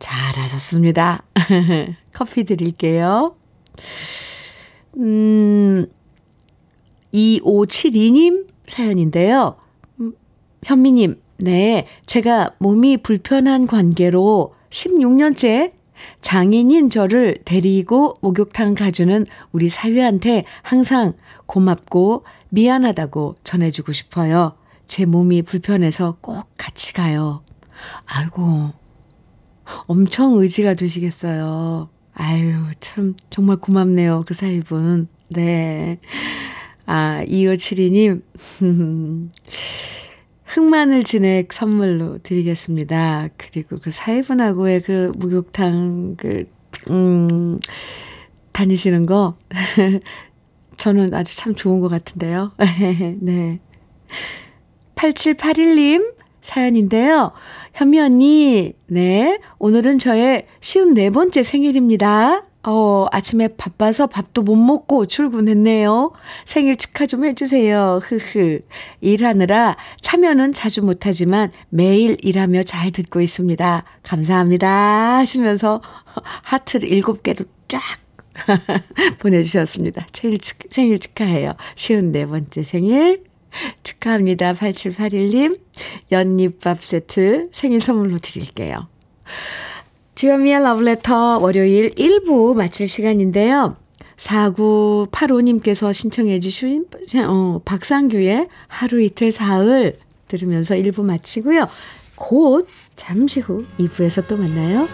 잘하셨습니다. 0.00 1.22
커피 2.12 2.44
드릴게요. 2.44 3.36
음, 4.96 5.86
2572님 7.14 8.46
사연인데요. 8.66 9.56
음, 10.00 10.14
현미님, 10.64 11.20
네, 11.42 11.86
제가 12.04 12.54
몸이 12.58 12.98
불편한 12.98 13.66
관계로 13.66 14.54
16년째 14.68 15.72
장인인 16.20 16.90
저를 16.90 17.38
데리고 17.44 18.14
목욕탕 18.20 18.74
가주는 18.74 19.26
우리 19.52 19.68
사위한테 19.70 20.44
항상 20.62 21.14
고맙고 21.46 22.24
미안하다고 22.50 23.36
전해주고 23.42 23.92
싶어요. 23.92 24.54
제 24.86 25.06
몸이 25.06 25.42
불편해서 25.42 26.16
꼭 26.20 26.46
같이 26.58 26.92
가요. 26.92 27.42
아이고, 28.04 28.72
엄청 29.86 30.34
의지가 30.34 30.74
되시겠어요. 30.74 31.88
아유, 32.12 32.52
참, 32.80 33.14
정말 33.30 33.56
고맙네요. 33.56 34.24
그 34.26 34.34
사위분. 34.34 35.08
네. 35.28 36.00
아, 36.84 37.22
2572님. 37.26 38.22
흑마늘 40.50 41.04
진액 41.04 41.52
선물로 41.52 42.18
드리겠습니다. 42.24 43.28
그리고 43.36 43.78
그 43.80 43.92
사회분하고의 43.92 44.82
그 44.82 45.12
목욕탕 45.16 46.16
그, 46.16 46.44
음, 46.90 47.60
다니시는 48.50 49.06
거, 49.06 49.36
저는 50.76 51.14
아주 51.14 51.36
참 51.36 51.54
좋은 51.54 51.78
것 51.78 51.88
같은데요. 51.88 52.52
네. 53.20 53.60
8781님 54.96 56.14
사연인데요. 56.40 57.30
현미 57.74 58.00
언니, 58.00 58.72
네. 58.86 59.38
오늘은 59.60 60.00
저의 60.00 60.46
쉬운 60.60 60.94
네 60.94 61.10
번째 61.10 61.44
생일입니다. 61.44 62.42
어, 62.62 63.06
아침에 63.10 63.48
바빠서 63.48 64.06
밥도 64.06 64.42
못 64.42 64.56
먹고 64.56 65.06
출근했네요. 65.06 66.12
생일 66.44 66.76
축하 66.76 67.06
좀 67.06 67.24
해주세요. 67.24 68.00
흐흐. 68.02 68.60
일하느라 69.00 69.76
참여는 70.02 70.52
자주 70.52 70.82
못하지만 70.82 71.52
매일 71.70 72.16
일하며 72.22 72.64
잘 72.64 72.90
듣고 72.92 73.20
있습니다. 73.20 73.84
감사합니다. 74.02 75.16
하시면서 75.18 75.80
하트를 76.42 76.90
일곱 76.90 77.22
개를 77.22 77.46
쫙 77.68 77.80
보내주셨습니다. 79.18 80.06
생일, 80.12 80.38
축, 80.38 80.58
생일 80.70 80.98
축하해요. 80.98 81.54
쉬운 81.76 82.12
네 82.12 82.26
번째 82.26 82.62
생일. 82.62 83.24
축하합니다. 83.82 84.52
8781님. 84.52 85.58
연잎밥 86.12 86.84
세트 86.84 87.48
생일 87.52 87.80
선물로 87.80 88.18
드릴게요. 88.18 88.88
주현미의 90.20 90.62
러브레터 90.62 91.38
월요일 91.38 91.94
1부 91.94 92.54
마칠 92.54 92.86
시간인데요. 92.86 93.76
4985님께서 94.18 95.94
신청해 95.94 96.40
주신 96.40 96.84
어, 97.26 97.62
박상규의 97.64 98.48
하루 98.68 99.00
이틀 99.00 99.32
사흘 99.32 99.94
들으면서 100.28 100.74
1부 100.74 101.04
마치고요. 101.04 101.66
곧 102.16 102.68
잠시 102.96 103.40
후 103.40 103.62
2부에서 103.78 104.28
또 104.28 104.36
만나요. 104.36 104.86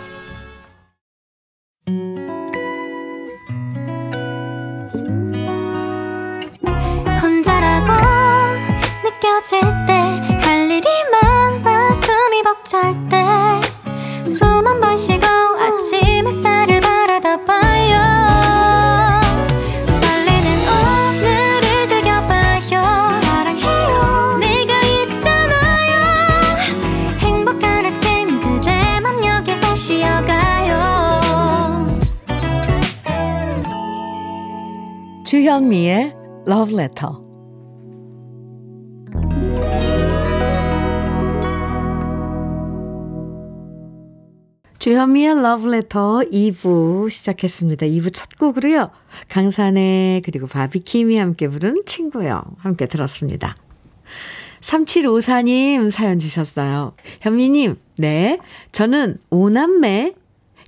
혼자라고 7.21 7.93
느껴질 9.03 9.61
때 9.89 10.27
할 10.47 10.71
일이 10.71 10.87
많아 11.11 11.93
숨이 11.93 12.43
벅찰 12.45 12.95
때숨 13.09 13.16
주현미의 35.27 36.13
Letter. 36.73 37.26
주현미의 44.87 45.43
러브레터 45.43 46.21
2부 46.31 47.11
시작했습니다. 47.11 47.87
2부 47.87 48.15
첫 48.15 48.39
곡으로요. 48.39 48.93
강산에 49.29 50.23
그리고 50.25 50.47
바비킴이 50.47 51.17
함께 51.17 51.49
부른 51.49 51.79
친구요. 51.87 52.41
함께 52.59 52.87
들었습니다. 52.87 53.57
3754님 54.61 55.91
사연 55.91 56.21
주셨어요. 56.21 56.93
현미님, 57.21 57.81
네. 57.99 58.39
저는 58.71 59.19
오남매 59.31 60.15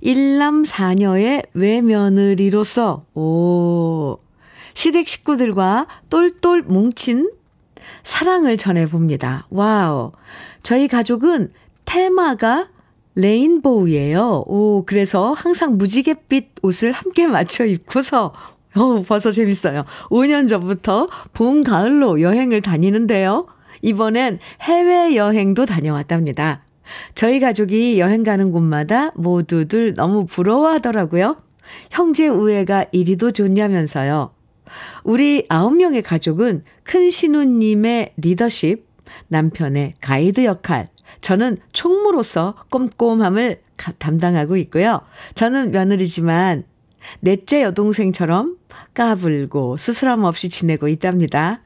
1남 0.03 0.65
4녀의 0.65 1.45
외며느리로서, 1.53 3.05
오, 3.13 4.17
시댁 4.73 5.07
식구들과 5.07 5.87
똘똘 6.09 6.63
뭉친 6.63 7.31
사랑을 8.03 8.57
전해봅니다. 8.57 9.47
wow. 9.49 10.11
저희 10.61 10.89
가족은 10.89 11.51
테마가 11.85 12.67
rainbow예요. 13.15 14.45
오, 14.47 14.83
그래서 14.85 15.33
항상 15.33 15.77
무지갯빛 15.77 16.49
옷을 16.61 16.91
함께 16.91 17.27
맞춰 17.27 17.65
입고서 17.65 18.33
어, 18.75 19.01
벌써 19.07 19.31
재밌어요. 19.31 19.83
5년 20.09 20.47
전부터 20.47 21.07
봄, 21.33 21.63
가을로 21.63 22.21
여행을 22.21 22.61
다니는데요. 22.61 23.47
이번엔 23.81 24.39
해외여행도 24.61 25.65
다녀왔답니다. 25.65 26.63
저희 27.15 27.39
가족이 27.39 27.99
여행 27.99 28.23
가는 28.23 28.51
곳마다 28.51 29.11
모두들 29.15 29.93
너무 29.93 30.25
부러워하더라고요. 30.25 31.37
형제 31.91 32.27
우애가 32.27 32.85
이리도 32.91 33.31
좋냐면서요. 33.31 34.31
우리 35.03 35.45
아홉 35.49 35.75
명의 35.75 36.01
가족은 36.01 36.63
큰 36.83 37.09
신우님의 37.09 38.13
리더십, 38.17 38.85
남편의 39.27 39.95
가이드 40.01 40.45
역할, 40.45 40.87
저는 41.21 41.57
총무로서 41.73 42.55
꼼꼼함을 42.69 43.61
담당하고 43.97 44.57
있고요. 44.57 45.01
저는 45.35 45.71
며느리지만 45.71 46.63
넷째 47.21 47.63
여동생처럼 47.63 48.57
까불고 48.93 49.77
스스럼 49.77 50.23
없이 50.23 50.49
지내고 50.49 50.87
있답니다. 50.87 51.61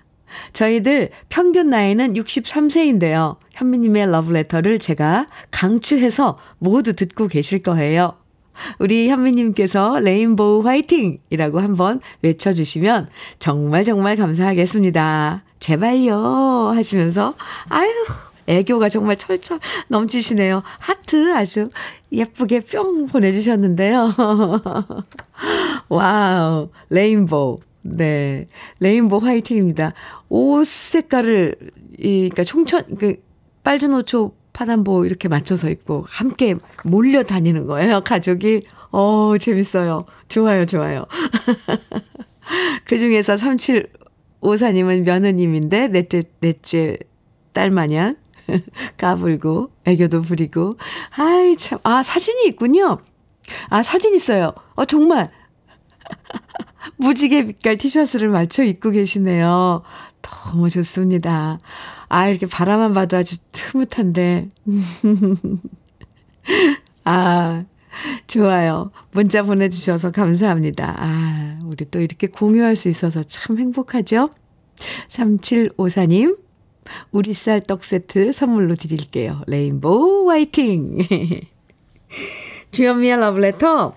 저희들 0.53 1.09
평균 1.29 1.67
나이는 1.67 2.13
63세인데요. 2.13 3.37
현미님의 3.53 4.11
러브레터를 4.11 4.79
제가 4.79 5.27
강추해서 5.51 6.37
모두 6.59 6.93
듣고 6.93 7.27
계실 7.27 7.61
거예요. 7.61 8.17
우리 8.79 9.09
현미님께서 9.09 9.99
rainbow 9.99 10.65
화이팅이라고 10.65 11.59
한번 11.59 11.99
외쳐주시면 12.21 13.09
정말 13.39 13.83
정말 13.83 14.15
감사하겠습니다. 14.15 15.43
제발요 15.59 16.71
하시면서 16.75 17.35
아유 17.69 17.89
애교가 18.47 18.89
정말 18.89 19.17
철철 19.17 19.59
넘치시네요. 19.87 20.63
하트 20.79 21.33
아주 21.33 21.69
예쁘게 22.11 22.61
뿅 22.61 23.07
보내주셨는데요. 23.07 24.13
wow, 25.89 26.69
rainbow. 26.89 27.57
네. 27.83 28.47
레인보우 28.79 29.19
화이팅입니다. 29.19 29.93
옷 30.29 30.65
색깔을, 30.65 31.55
이, 31.97 32.29
그니까 32.29 32.43
총천, 32.43 32.95
그, 32.97 33.21
빨주노초 33.63 34.33
파단보 34.53 35.05
이렇게 35.05 35.27
맞춰서 35.27 35.69
입고 35.69 36.05
함께 36.07 36.55
몰려 36.83 37.23
다니는 37.23 37.65
거예요. 37.65 38.01
가족이. 38.01 38.63
어, 38.91 39.33
재밌어요. 39.39 40.05
좋아요, 40.27 40.67
좋아요. 40.67 41.05
그 42.85 42.99
중에서 42.99 43.33
3754님은 43.33 45.03
며느님인데, 45.03 45.87
넷째, 45.87 46.21
넷째 46.41 46.97
딸 47.53 47.71
마냥 47.71 48.13
까불고, 48.97 49.71
애교도 49.85 50.21
부리고. 50.21 50.73
아이, 51.17 51.55
참. 51.57 51.79
아, 51.83 52.03
사진이 52.03 52.47
있군요. 52.47 52.99
아, 53.69 53.83
사진 53.83 54.13
있어요. 54.13 54.53
어, 54.75 54.85
정말. 54.85 55.31
무지개 56.97 57.45
빛깔 57.45 57.77
티셔츠를 57.77 58.29
맞춰 58.29 58.63
입고 58.63 58.91
계시네요. 58.91 59.83
너무 60.21 60.69
좋습니다. 60.69 61.59
아, 62.09 62.27
이렇게 62.27 62.45
바라만 62.45 62.93
봐도 62.93 63.17
아주 63.17 63.37
흐뭇한데. 63.53 64.49
아, 67.05 67.65
좋아요. 68.27 68.91
문자 69.11 69.43
보내주셔서 69.43 70.11
감사합니다. 70.11 70.95
아, 70.97 71.59
우리 71.65 71.85
또 71.89 71.99
이렇게 71.99 72.27
공유할 72.27 72.75
수 72.75 72.89
있어서 72.89 73.23
참 73.23 73.59
행복하죠? 73.59 74.29
3754님, 75.07 76.37
우리 77.11 77.33
쌀 77.33 77.61
떡 77.61 77.83
세트 77.83 78.31
선물로 78.31 78.75
드릴게요. 78.75 79.41
레인보우 79.47 80.29
화이팅! 80.29 80.97
주현미의 82.71 83.19
러브레터 83.19 83.95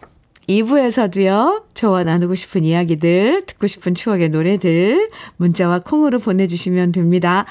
2부에서도요, 0.48 1.64
저와 1.74 2.04
나누고 2.04 2.34
싶은 2.34 2.64
이야기들, 2.64 3.44
듣고 3.46 3.66
싶은 3.66 3.94
추억의 3.94 4.28
노래들, 4.28 5.08
문자와 5.36 5.80
콩으로 5.80 6.18
보내주시면 6.20 6.92
됩니다. 6.92 7.46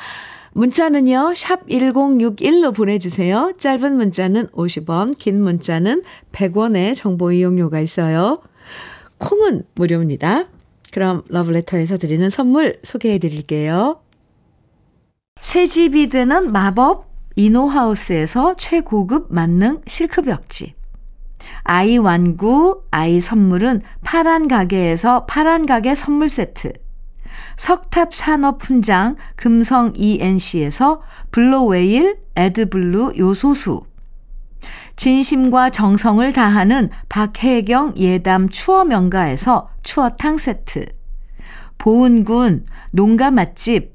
문자는요, 0.54 1.34
샵 1.36 1.68
1061로 1.68 2.74
보내주세요. 2.74 3.52
짧은 3.58 3.98
문자는 3.98 4.48
50원, 4.48 5.18
긴 5.18 5.42
문자는 5.42 6.04
100원의 6.32 6.96
정보 6.96 7.34
이용료가 7.34 7.82
있어요. 7.82 8.38
콩은 9.18 9.64
무료입니다. 9.76 10.46
그럼 10.94 11.24
러브레터에서 11.28 11.98
드리는 11.98 12.30
선물 12.30 12.80
소개해 12.84 13.20
드릴게요. 13.20 14.00
새 15.46 15.68
집이 15.68 16.10
되는 16.10 16.52
마법 16.52 17.08
이노하우스에서 17.36 18.56
최고급 18.58 19.28
만능 19.30 19.80
실크벽지. 19.86 20.74
아이 21.62 22.00
완구, 22.00 22.82
아이 22.90 23.22
선물은 23.22 23.84
파란 24.04 24.48
가게에서 24.48 25.28
파란 25.28 25.68
가게 25.68 25.94
선물 25.94 26.30
세트. 26.30 26.74
석탑 27.58 28.16
산업 28.16 28.64
훈장 28.64 29.18
금성 29.36 29.94
ENC에서 29.94 31.04
블로웨일 31.30 32.18
에드블루 32.36 33.14
요소수. 33.16 33.84
진심과 34.96 35.70
정성을 35.70 36.34
다하는 36.34 36.90
박혜경 37.08 37.98
예담 37.98 38.50
추어 38.50 38.84
명가에서 38.84 39.70
추어탕 39.84 40.38
세트. 40.38 40.88
보은군 41.78 42.66
농가 42.92 43.30
맛집 43.30 43.95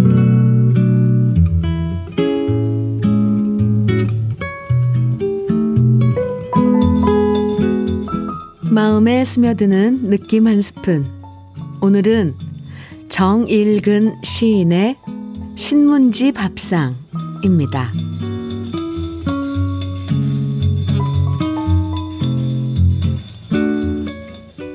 마음에 8.71 9.25
스며드는 9.25 10.09
느낌 10.09 10.47
한 10.47 10.61
스푼. 10.61 11.05
오늘은 11.81 12.35
정일근 13.09 14.15
시인의 14.23 14.95
신문지 15.57 16.31
밥상입니다. 16.31 17.91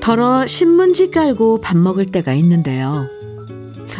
덜어 0.03 0.47
신문지 0.47 1.11
깔고 1.11 1.63
밥 1.63 1.79
먹을 1.79 2.05
때가 2.05 2.35
있는데요. 2.35 3.09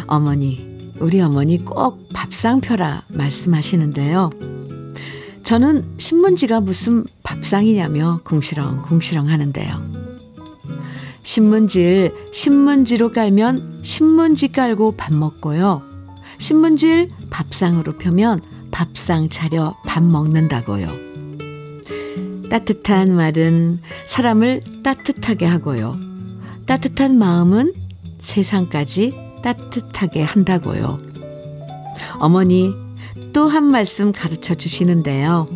어머니, 0.05 0.63
우리 0.99 1.19
어머니 1.21 1.65
꼭 1.65 2.07
밥상 2.13 2.61
펴라 2.61 3.01
말씀하시는데요. 3.07 4.56
저는 5.47 5.85
신문지가 5.97 6.59
무슨 6.59 7.05
밥상이냐며 7.23 8.19
궁시렁 8.25 8.81
궁시렁 8.81 9.29
하는데요. 9.29 9.81
신문지를 11.21 12.13
신문지로 12.33 13.13
깔면 13.13 13.79
신문지 13.81 14.49
깔고 14.49 14.97
밥 14.97 15.13
먹고요. 15.13 15.83
신문지를 16.37 17.07
밥상으로 17.29 17.93
펴면 17.97 18.41
밥상 18.71 19.29
차려 19.29 19.77
밥 19.85 20.03
먹는다고요. 20.03 20.89
따뜻한 22.49 23.15
말은 23.15 23.79
사람을 24.05 24.61
따뜻하게 24.83 25.45
하고요. 25.45 25.95
따뜻한 26.65 27.17
마음은 27.17 27.71
세상까지 28.19 29.13
따뜻하게 29.41 30.23
한다고요. 30.23 30.97
어머니 32.19 32.86
또 33.33 33.47
한 33.47 33.63
말씀 33.63 34.11
가르쳐 34.11 34.55
주시는데요. 34.55 35.47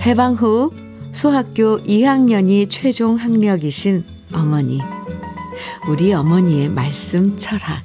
해방 0.00 0.34
후 0.34 0.72
소학교 1.12 1.78
2학년이 1.78 2.68
최종 2.70 3.16
학력이신 3.16 4.04
어머니. 4.32 4.80
우리 5.88 6.12
어머니의 6.12 6.68
말씀 6.68 7.36
철학. 7.38 7.82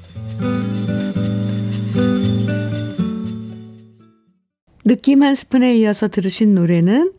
느낌 4.84 5.24
한 5.24 5.36
스푼에 5.36 5.78
이어서 5.78 6.08
들으신 6.08 6.56
노래는 6.56 7.13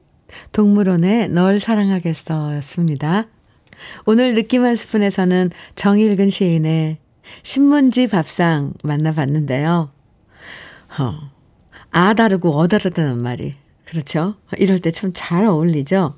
동물원의 0.52 1.28
널 1.28 1.60
사랑하겠어 1.60 2.56
였습니다. 2.56 3.26
오늘 4.06 4.34
느낌 4.34 4.64
한 4.64 4.76
스푼에서는 4.76 5.50
정일근 5.76 6.30
시인의 6.30 6.98
신문지 7.42 8.08
밥상 8.08 8.74
만나봤는데요. 8.82 9.90
어, 10.98 11.30
아 11.90 12.14
다르고 12.14 12.56
어 12.56 12.66
다르다는 12.66 13.18
말이 13.18 13.54
그렇죠? 13.84 14.36
이럴 14.58 14.80
때 14.80 14.90
참 14.92 15.12
잘 15.12 15.44
어울리죠? 15.44 16.14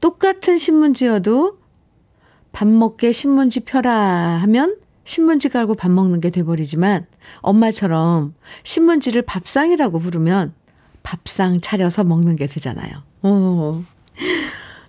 똑같은 0.00 0.58
신문지여도 0.58 1.58
밥 2.52 2.66
먹게 2.68 3.12
신문지 3.12 3.60
펴라 3.60 3.92
하면 4.42 4.76
신문지 5.04 5.48
깔고 5.48 5.74
밥 5.74 5.90
먹는 5.90 6.20
게 6.20 6.30
돼버리지만 6.30 7.06
엄마처럼 7.40 8.34
신문지를 8.64 9.22
밥상이라고 9.22 9.98
부르면 9.98 10.54
밥상 11.02 11.60
차려서 11.60 12.04
먹는 12.04 12.36
게 12.36 12.46
되잖아요. 12.46 13.02
오, 13.22 13.82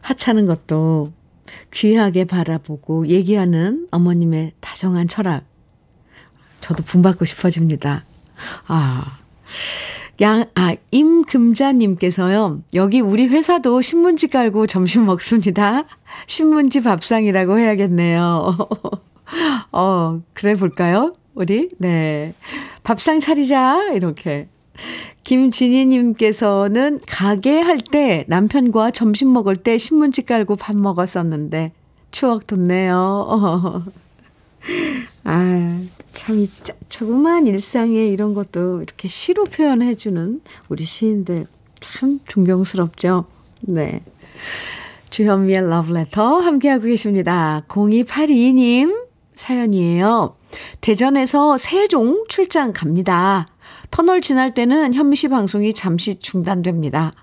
하찮은 0.02 0.46
것도 0.46 1.12
귀하게 1.74 2.26
바라보고 2.26 3.08
얘기하는 3.08 3.88
어머님의 3.92 4.54
다정한 4.62 5.08
철학. 5.08 5.44
저도 6.60 6.84
분받고 6.84 7.26
싶어집니다. 7.26 8.04
아, 8.68 9.18
양, 10.22 10.46
아, 10.56 10.76
임금자님께서요, 10.92 12.62
여기 12.74 13.02
우리 13.02 13.28
회사도 13.28 13.82
신문지 13.82 14.30
깔고 14.30 14.68
점심 14.68 15.06
먹습니다. 15.06 15.84
신문지 16.28 16.82
밥상이라고 16.84 17.58
해야겠네요. 17.58 18.56
어, 19.74 20.22
그래 20.34 20.56
볼까요? 20.56 21.14
우리? 21.34 21.68
네. 21.80 22.34
밥상 22.84 23.20
차리자. 23.20 23.92
이렇게. 23.94 24.48
김진희님께서는 25.24 27.02
가게 27.08 27.60
할 27.60 27.80
때 27.80 28.26
남편과 28.28 28.92
점심 28.92 29.34
먹을 29.34 29.56
때 29.56 29.78
신문지 29.78 30.26
깔고 30.26 30.56
밥 30.56 30.76
먹었었는데 30.76 31.72
추억 32.12 32.46
돋네요. 32.48 33.84
아, 35.26 35.80
참, 36.16 36.40
이 36.40 36.50
조그만 36.90 37.46
일상에 37.46 38.08
이런 38.08 38.34
것도 38.34 38.82
이렇게 38.82 39.08
시로 39.08 39.44
표현해주는 39.44 40.42
우리 40.70 40.86
시인들 40.86 41.46
참 41.82 42.20
존경스럽죠. 42.28 43.26
네. 43.64 44.02
주현미의 45.12 45.70
러브레터 45.70 46.40
함께하고 46.40 46.86
계십니다. 46.86 47.64
0282님 47.68 49.06
사연이에요. 49.36 50.36
대전에서 50.82 51.58
세종 51.58 52.24
출장 52.28 52.74
갑니다. 52.74 53.48
터널 53.92 54.22
지날 54.22 54.54
때는 54.54 54.94
현미 54.94 55.16
씨 55.18 55.28
방송이 55.28 55.74
잠시 55.74 56.20
중단됩니다. 56.20 57.14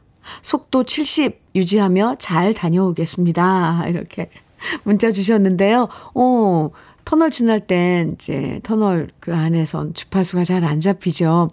속도 0.43 0.85
70 0.85 1.41
유지하며 1.55 2.17
잘 2.19 2.55
다녀오겠습니다. 2.55 3.87
이렇게 3.89 4.31
문자 4.85 5.11
주셨는데요. 5.11 5.89
어, 6.15 6.71
터널 7.05 7.31
지날 7.31 7.61
땐 7.61 8.13
이제 8.15 8.61
터널 8.63 9.11
그 9.21 9.35
안에선 9.35 9.95
주파수가 9.95 10.45
잘 10.45 10.65
안 10.65 10.81
잡히죠. 10.81 11.49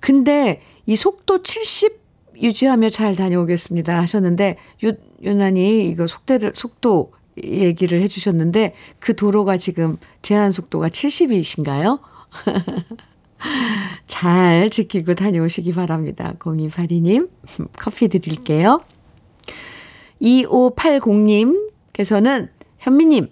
근데 0.00 0.62
이 0.86 0.96
속도 0.96 1.42
70 1.42 2.00
유지하며 2.40 2.88
잘 2.90 3.16
다녀오겠습니다 3.16 3.98
하셨는데 3.98 4.56
유, 4.82 4.92
유난히 5.22 5.88
이거 5.88 6.06
속대를 6.06 6.52
속도 6.54 7.12
얘기를 7.42 8.00
해 8.00 8.08
주셨는데 8.08 8.74
그 8.98 9.14
도로가 9.14 9.56
지금 9.56 9.96
제한 10.22 10.50
속도가 10.50 10.88
70이신가요? 10.88 12.00
잘 14.06 14.70
지키고 14.70 15.14
다녀오시기 15.14 15.72
바랍니다. 15.72 16.34
0282님, 16.38 17.30
커피 17.78 18.08
드릴게요. 18.08 18.82
2580님께서는 20.20 22.48
현미님, 22.78 23.28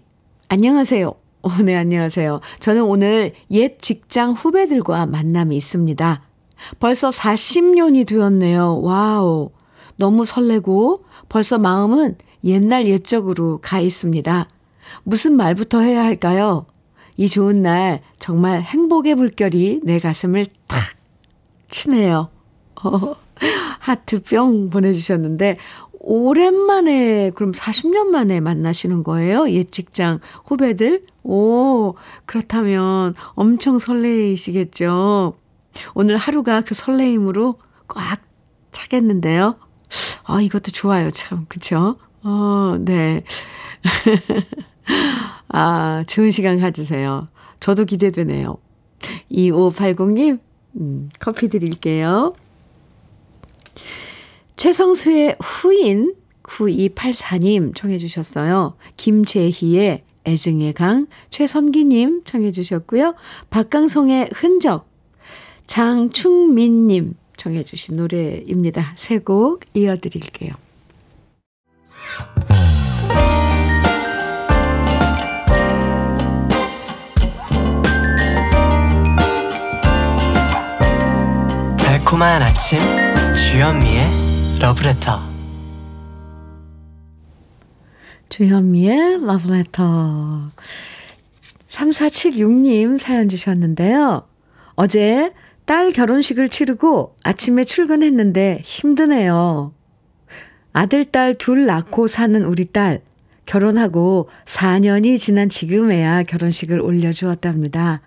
안녕하세요. 0.48 1.14
어, 1.48 1.62
네, 1.62 1.74
안녕하세요. 1.76 2.40
저는 2.60 2.82
오늘 2.82 3.32
옛 3.50 3.78
직장 3.80 4.32
후배들과 4.32 5.06
만남이 5.06 5.56
있습니다. 5.56 6.20
벌써 6.78 7.08
40년이 7.08 8.06
되었네요. 8.06 8.82
와우. 8.82 9.50
너무 9.96 10.26
설레고 10.26 11.04
벌써 11.30 11.56
마음은 11.56 12.16
옛날 12.44 12.84
옛적으로 12.84 13.60
가 13.62 13.80
있습니다. 13.80 14.46
무슨 15.04 15.36
말부터 15.38 15.80
해야 15.80 16.04
할까요? 16.04 16.66
이 17.16 17.28
좋은 17.28 17.62
날 17.62 18.02
정말 18.18 18.60
행복의 18.60 19.14
물결이 19.14 19.80
내 19.84 20.00
가슴을 20.00 20.44
탁 20.66 20.78
치네요. 21.70 22.28
어, 22.84 23.16
하트 23.78 24.22
뿅 24.22 24.68
보내주셨는데 24.68 25.56
오랜만에 26.10 27.30
그럼 27.34 27.52
40년 27.52 28.06
만에 28.06 28.40
만나시는 28.40 29.02
거예요? 29.04 29.50
옛 29.50 29.70
직장 29.70 30.20
후배들? 30.46 31.04
오 31.22 31.94
그렇다면 32.24 33.14
엄청 33.34 33.78
설레이시겠죠. 33.78 35.36
오늘 35.94 36.16
하루가 36.16 36.62
그 36.62 36.74
설레임으로 36.74 37.56
꽉 37.88 38.22
차겠는데요. 38.72 39.56
아 40.24 40.40
이것도 40.40 40.72
좋아요 40.72 41.10
참 41.10 41.44
그쵸? 41.48 41.96
어 42.22 42.78
네. 42.80 43.22
아, 45.48 46.04
좋은 46.06 46.30
시간 46.30 46.58
가지세요. 46.58 47.28
저도 47.60 47.84
기대되네요. 47.84 48.56
2580님, 49.30 50.40
음, 50.76 51.08
커피 51.18 51.48
드릴게요. 51.48 52.34
최성수의 54.58 55.36
후인 55.40 56.14
9284님 56.42 57.76
청해 57.76 57.96
주셨어요. 57.98 58.74
김재희의 58.96 60.02
애증의 60.26 60.72
강 60.72 61.06
최선기님 61.30 62.24
청해 62.24 62.50
주셨고요. 62.50 63.14
박강성의 63.50 64.30
흔적 64.34 64.88
장충민님 65.68 67.14
청해 67.36 67.62
주신 67.62 67.96
노래입니다. 67.96 68.94
세 68.96 69.18
곡 69.20 69.60
이어드릴게요. 69.74 70.54
달콤한 81.78 82.42
아침 82.42 82.80
주현미의 83.34 84.27
러브레터 84.60 85.20
주현미의 88.28 89.24
러브레터. 89.24 90.50
3476님 91.68 92.98
사연 92.98 93.28
주셨는데요. 93.28 94.26
어제 94.74 95.32
딸 95.64 95.92
결혼식을 95.92 96.48
치르고 96.48 97.14
아침에 97.22 97.62
출근했는데 97.62 98.62
힘드네요. 98.64 99.74
아들, 100.72 101.04
딸 101.04 101.36
둘 101.36 101.66
낳고 101.66 102.08
사는 102.08 102.42
우리 102.44 102.64
딸. 102.64 103.00
결혼하고 103.46 104.28
4년이 104.44 105.20
지난 105.20 105.48
지금에야 105.48 106.24
결혼식을 106.24 106.80
올려주었답니다. 106.80 108.02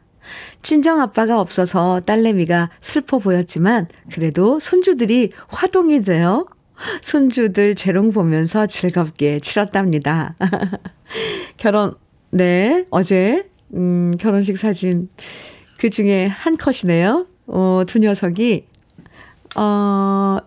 친정 0.62 1.02
아빠가 1.02 1.40
없어서 1.40 2.02
딸내미가 2.02 2.70
슬퍼 2.80 3.20
보였지만 3.20 3.88
그래도 4.12 4.60
손주들이 4.60 5.32
화동이 5.50 6.02
되어 6.02 6.46
손주들 7.02 7.76
재롱 7.76 8.12
보면서 8.12 8.66
즐겁게 8.66 9.40
치렀답니다. 9.40 10.36
결혼, 11.58 11.94
네, 12.32 12.86
어제, 12.90 13.50
음, 13.74 14.16
결혼식 14.20 14.58
사진 14.58 15.10
그 15.78 15.90
중에 15.90 16.28
한 16.28 16.58
컷이네요. 16.58 17.28
어, 17.48 17.84
두 17.86 18.00
녀석이, 18.00 18.66
어, 19.58 20.38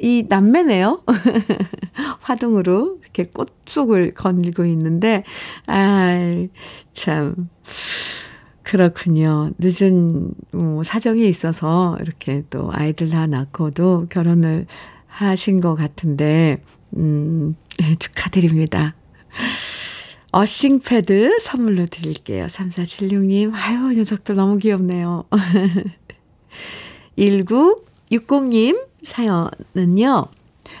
이 0.00 0.24
남매네요. 0.28 1.02
화동으로 2.20 2.98
이렇게 3.02 3.26
꽃 3.26 3.50
속을 3.66 4.14
거닐고 4.14 4.64
있는데, 4.66 5.24
아, 5.66 6.46
참. 6.92 7.48
그렇군요. 8.62 9.52
늦은 9.58 10.34
뭐 10.52 10.82
사정이 10.82 11.26
있어서 11.26 11.96
이렇게 12.02 12.44
또 12.50 12.70
아이들 12.70 13.08
다 13.08 13.26
낳고도 13.26 14.08
결혼을 14.10 14.66
하신 15.06 15.60
것 15.62 15.74
같은데, 15.74 16.62
음, 16.96 17.56
축하드립니다. 17.98 18.94
어싱 20.30 20.80
패드 20.80 21.38
선물로 21.40 21.86
드릴게요. 21.86 22.46
3476님. 22.46 23.52
아유, 23.54 23.94
녀석들 23.94 24.34
너무 24.36 24.58
귀엽네요. 24.58 25.24
1960님 27.16 28.78
사연은요. 29.08 30.24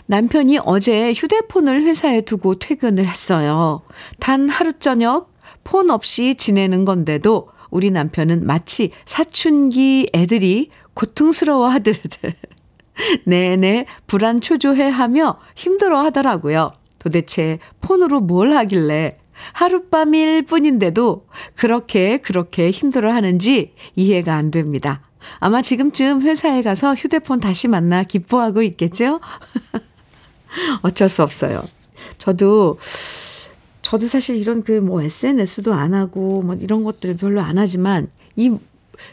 남편이 0.06 0.58
어제 0.64 1.12
휴대폰을 1.12 1.82
회사에 1.82 2.20
두고 2.20 2.58
퇴근을 2.58 3.06
했어요. 3.06 3.82
단 4.20 4.48
하루 4.48 4.74
저녁 4.74 5.32
폰 5.64 5.90
없이 5.90 6.34
지내는 6.34 6.84
건데도 6.84 7.48
우리 7.70 7.90
남편은 7.90 8.46
마치 8.46 8.90
사춘기 9.04 10.08
애들이 10.14 10.70
고통스러워 10.94 11.68
하듯 11.68 11.96
내내 13.24 13.86
불안 14.06 14.40
초조해 14.40 14.88
하며 14.88 15.38
힘들어 15.54 16.00
하더라고요. 16.02 16.68
도대체 16.98 17.58
폰으로 17.80 18.20
뭘 18.20 18.54
하길래 18.54 19.18
하룻밤일 19.52 20.42
뿐인데도 20.46 21.26
그렇게 21.54 22.18
그렇게 22.18 22.70
힘들어 22.70 23.12
하는지 23.12 23.72
이해가 23.94 24.34
안 24.34 24.50
됩니다. 24.50 25.07
아마 25.40 25.62
지금쯤 25.62 26.22
회사에 26.22 26.62
가서 26.62 26.94
휴대폰 26.94 27.40
다시 27.40 27.68
만나 27.68 28.02
기뻐하고 28.02 28.62
있겠죠? 28.62 29.20
어쩔 30.82 31.08
수 31.08 31.22
없어요. 31.22 31.62
저도 32.18 32.78
저도 33.82 34.06
사실 34.06 34.36
이런 34.36 34.62
그 34.62 34.80
뭐 34.80 35.02
SNS도 35.02 35.72
안 35.72 35.94
하고 35.94 36.42
뭐 36.42 36.54
이런 36.54 36.84
것들을 36.84 37.16
별로 37.16 37.40
안 37.40 37.58
하지만 37.58 38.08
이 38.36 38.50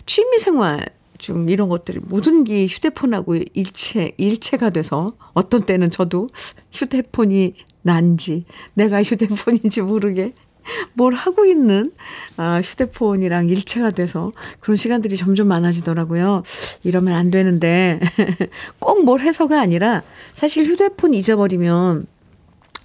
취미 0.06 0.40
생활 0.40 0.86
중 1.18 1.48
이런 1.48 1.70
것들이 1.70 2.00
모든 2.04 2.44
게 2.44 2.66
휴대폰하고 2.66 3.38
일체 3.54 4.12
일체가 4.18 4.72
돼서 4.72 5.14
어떤 5.34 5.66
때는 5.66 5.90
저도 5.90 6.28
휴대폰이 6.74 7.54
난지 7.84 8.46
내가 8.74 9.02
휴대폰인지 9.02 9.82
모르게 9.82 10.34
뭘 10.94 11.14
하고 11.14 11.46
있는 11.46 11.92
아, 12.38 12.60
휴대폰이랑 12.62 13.50
일체가 13.50 13.92
돼서 13.92 14.32
그런 14.60 14.76
시간들이 14.76 15.18
점점 15.18 15.48
많아지더라고요. 15.48 16.44
이러면 16.84 17.14
안 17.14 17.32
되는데 17.32 18.00
꼭 18.80 19.04
뭘 19.06 19.20
해서가 19.22 19.60
아니라 19.62 20.02
사실 20.34 20.66
휴대폰 20.66 21.14
잊어버리면 21.14 22.08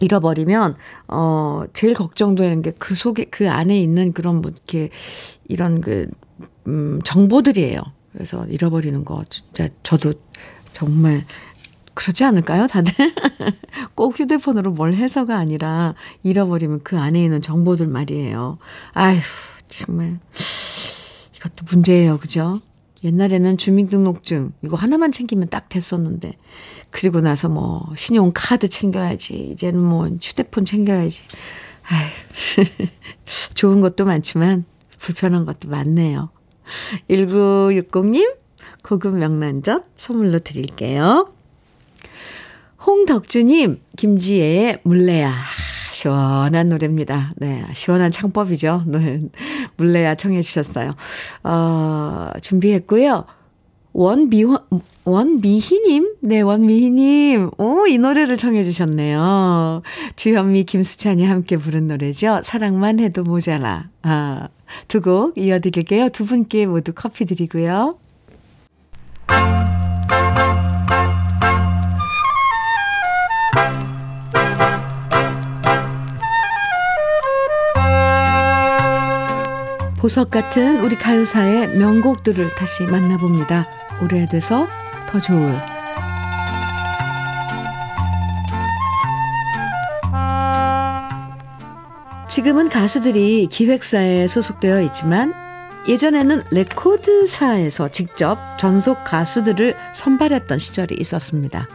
잃어버리면 0.00 0.76
어 1.08 1.64
제일 1.72 1.94
걱정되는 1.94 2.62
게 2.62 2.72
그 2.78 2.94
속에 2.94 3.24
그 3.30 3.50
안에 3.50 3.78
있는 3.80 4.12
그런 4.12 4.40
뭐 4.40 4.50
이렇게 4.50 4.90
이런 5.48 5.80
그 5.80 6.06
음, 6.66 7.00
정보들이에요. 7.04 7.80
그래서 8.12 8.44
잃어버리는 8.46 9.04
거 9.04 9.24
진짜 9.30 9.68
저도 9.82 10.14
정말 10.72 11.24
그러지 12.00 12.24
않을까요, 12.24 12.66
다들? 12.66 12.94
꼭 13.94 14.18
휴대폰으로 14.18 14.70
뭘 14.70 14.94
해서가 14.94 15.36
아니라 15.36 15.94
잃어버리면 16.22 16.80
그 16.82 16.98
안에 16.98 17.22
있는 17.22 17.42
정보들 17.42 17.88
말이에요. 17.88 18.56
아휴, 18.94 19.20
정말. 19.68 20.18
이것도 21.36 21.66
문제예요, 21.70 22.16
그죠? 22.16 22.62
옛날에는 23.04 23.58
주민등록증, 23.58 24.54
이거 24.62 24.76
하나만 24.76 25.12
챙기면 25.12 25.50
딱 25.50 25.68
됐었는데. 25.68 26.32
그리고 26.88 27.20
나서 27.20 27.50
뭐, 27.50 27.92
신용카드 27.98 28.70
챙겨야지. 28.70 29.50
이제는 29.52 29.78
뭐, 29.78 30.08
휴대폰 30.22 30.64
챙겨야지. 30.64 31.22
아휴. 31.82 32.64
좋은 33.52 33.82
것도 33.82 34.06
많지만, 34.06 34.64
불편한 34.98 35.44
것도 35.44 35.68
많네요. 35.68 36.30
1960님, 37.10 38.36
고급 38.84 39.18
명란젓 39.18 39.84
선물로 39.96 40.38
드릴게요. 40.38 41.34
홍덕주님, 42.86 43.80
김지혜의 43.96 44.80
물레야. 44.84 45.32
시원한 45.92 46.68
노래입니다. 46.68 47.32
네, 47.36 47.64
시원한 47.74 48.10
창법이죠. 48.10 48.84
네, 48.86 49.20
물레야 49.76 50.14
청해 50.14 50.40
주셨어요. 50.40 50.92
어, 51.42 52.30
준비했고요. 52.40 53.24
원미화, 53.92 54.60
원미희님? 55.04 56.14
네, 56.20 56.40
원미희님. 56.42 57.50
오, 57.58 57.86
이 57.88 57.98
노래를 57.98 58.36
청해 58.36 58.62
주셨네요. 58.62 59.82
주현미, 60.14 60.62
김수찬이 60.64 61.26
함께 61.26 61.56
부른 61.56 61.88
노래죠. 61.88 62.40
사랑만 62.44 63.00
해도 63.00 63.24
모자라. 63.24 63.88
아, 64.02 64.48
두 64.86 65.00
곡 65.00 65.36
이어드릴게요. 65.36 66.08
두 66.10 66.24
분께 66.24 66.66
모두 66.66 66.92
커피 66.94 67.24
드리고요. 67.24 67.98
보석 80.00 80.30
같은 80.30 80.80
우리 80.80 80.96
가요사의 80.96 81.76
명곡들을 81.76 82.54
다시 82.54 82.84
만나봅니다. 82.84 83.66
오래돼서 84.02 84.66
더 85.10 85.20
좋을. 85.20 85.60
지금은 92.28 92.70
가수들이 92.70 93.46
기획사에 93.50 94.26
소속되어 94.26 94.80
있지만 94.84 95.34
예전에는 95.86 96.44
레코드사에서 96.50 97.88
직접 97.88 98.38
전속 98.58 99.04
가수들을 99.04 99.76
선발했던 99.92 100.58
시절이 100.58 100.96
있었습니다. 100.98 101.66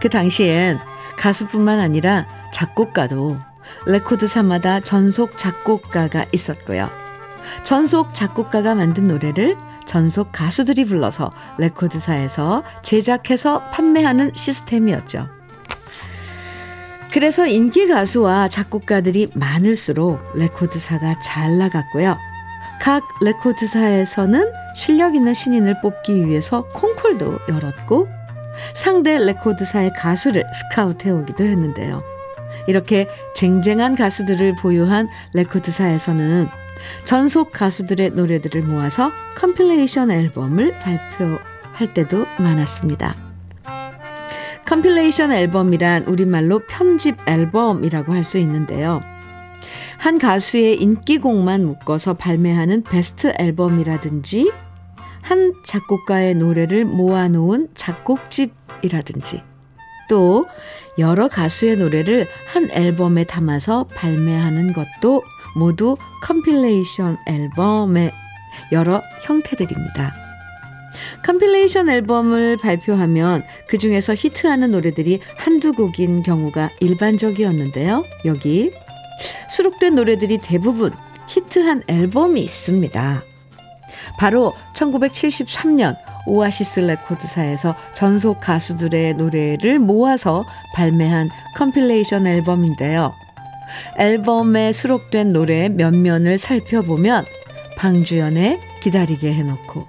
그 0.00 0.08
당시엔 0.08 0.80
가수뿐만 1.16 1.78
아니라 1.78 2.26
작곡가도 2.52 3.38
레코드사마다 3.86 4.80
전속 4.80 5.38
작곡가가 5.38 6.24
있었고요. 6.32 7.01
전속 7.64 8.14
작곡가가 8.14 8.74
만든 8.74 9.08
노래를 9.08 9.56
전속 9.84 10.30
가수들이 10.32 10.84
불러서 10.84 11.30
레코드사에서 11.58 12.62
제작해서 12.82 13.62
판매하는 13.70 14.32
시스템이었죠. 14.34 15.28
그래서 17.12 17.46
인기 17.46 17.88
가수와 17.88 18.48
작곡가들이 18.48 19.32
많을수록 19.34 20.18
레코드사가 20.34 21.20
잘 21.20 21.58
나갔고요. 21.58 22.16
각 22.80 23.02
레코드사에서는 23.20 24.50
실력 24.74 25.14
있는 25.14 25.34
신인을 25.34 25.82
뽑기 25.82 26.26
위해서 26.26 26.62
콩쿨도 26.68 27.40
열었고 27.50 28.08
상대 28.74 29.18
레코드사의 29.18 29.92
가수를 29.94 30.44
스카우트 30.52 31.06
해 31.06 31.12
오기도 31.12 31.44
했는데요. 31.44 32.02
이렇게 32.66 33.08
쟁쟁한 33.34 33.94
가수들을 33.94 34.56
보유한 34.56 35.08
레코드사에서는 35.34 36.48
전속 37.04 37.52
가수들의 37.52 38.10
노래들을 38.10 38.62
모아서 38.62 39.10
compilation 39.36 40.10
앨범을 40.10 40.78
발표할 40.78 41.94
때도 41.94 42.26
많았습니다. 42.38 43.16
compilation 44.66 45.32
앨범이란 45.32 46.04
우리말로 46.04 46.60
편집 46.60 47.16
앨범이라고 47.28 48.12
할 48.12 48.24
수 48.24 48.38
있는데요. 48.38 49.02
한 49.98 50.18
가수의 50.18 50.82
인기곡만 50.82 51.64
묶어서 51.64 52.14
발매하는 52.14 52.82
베스트 52.82 53.34
앨범이라든지 53.38 54.50
한 55.20 55.52
작곡가의 55.64 56.34
노래를 56.34 56.84
모아놓은 56.84 57.68
작곡집이라든지 57.74 59.42
또 60.08 60.44
여러 60.98 61.28
가수의 61.28 61.76
노래를 61.76 62.26
한 62.52 62.68
앨범에 62.70 63.24
담아서 63.24 63.84
발매하는 63.94 64.72
것도 64.72 65.22
모두 65.54 65.96
compilation 66.22 67.18
앨범의 67.26 68.12
여러 68.72 69.02
형태들입니다. 69.22 70.14
compilation 71.24 71.88
앨범을 71.88 72.56
발표하면 72.56 73.44
그 73.68 73.78
중에서 73.78 74.14
히트하는 74.14 74.72
노래들이 74.72 75.20
한두 75.36 75.72
곡인 75.72 76.22
경우가 76.22 76.70
일반적이었는데요. 76.80 78.02
여기 78.24 78.72
수록된 79.48 79.94
노래들이 79.94 80.38
대부분 80.38 80.92
히트한 81.28 81.84
앨범이 81.86 82.42
있습니다. 82.42 83.22
바로 84.18 84.54
1973년 84.74 85.96
오아시스 86.26 86.80
레코드사에서 86.80 87.74
전속 87.94 88.40
가수들의 88.40 89.14
노래를 89.14 89.78
모아서 89.78 90.44
발매한 90.74 91.30
compilation 91.56 92.26
앨범인데요. 92.26 93.12
앨범에 93.98 94.72
수록된 94.72 95.32
노래 95.32 95.68
면면을 95.68 96.38
살펴보면 96.38 97.24
방주연의 97.76 98.60
기다리게 98.82 99.32
해놓고 99.32 99.86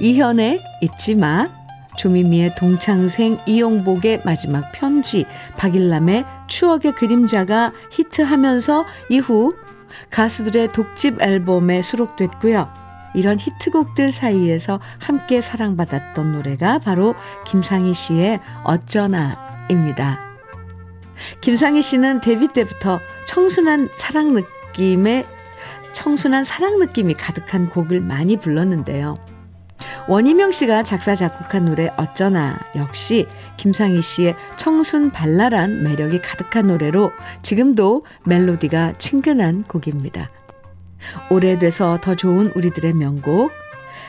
이현의 0.00 0.60
잊지 0.82 1.14
마 1.14 1.48
조미미의 1.96 2.54
동창생 2.54 3.38
이용복의 3.46 4.22
마지막 4.24 4.70
편지 4.72 5.26
박일남의 5.56 6.24
추억의 6.46 6.94
그림자가 6.94 7.72
히트하면서 7.90 8.84
이후 9.10 9.52
가수들의 10.10 10.72
독집 10.72 11.20
앨범에 11.20 11.82
수록됐고요. 11.82 12.68
이런 13.14 13.36
히트곡들 13.38 14.12
사이에서 14.12 14.78
함께 15.00 15.40
사랑받았던 15.40 16.32
노래가 16.32 16.78
바로 16.78 17.14
김상희 17.46 17.94
씨의 17.94 18.38
어쩌나입니다. 18.64 20.27
김상희 21.40 21.82
씨는 21.82 22.20
데뷔 22.20 22.48
때부터 22.48 23.00
청순한 23.26 23.90
사랑 23.96 24.32
느낌의 24.32 25.26
청순한 25.92 26.44
사랑 26.44 26.78
느낌이 26.78 27.14
가득한 27.14 27.68
곡을 27.70 28.00
많이 28.00 28.36
불렀는데요. 28.36 29.16
원희명 30.06 30.52
씨가 30.52 30.82
작사 30.82 31.14
작곡한 31.14 31.66
노래 31.66 31.90
어쩌나 31.96 32.58
역시 32.76 33.26
김상희 33.56 34.00
씨의 34.00 34.34
청순 34.56 35.10
발랄한 35.10 35.82
매력이 35.82 36.22
가득한 36.22 36.68
노래로 36.68 37.12
지금도 37.42 38.04
멜로디가 38.24 38.94
친근한 38.98 39.64
곡입니다. 39.64 40.30
오래돼서 41.30 41.98
더 42.00 42.14
좋은 42.14 42.50
우리들의 42.54 42.94
명곡 42.94 43.50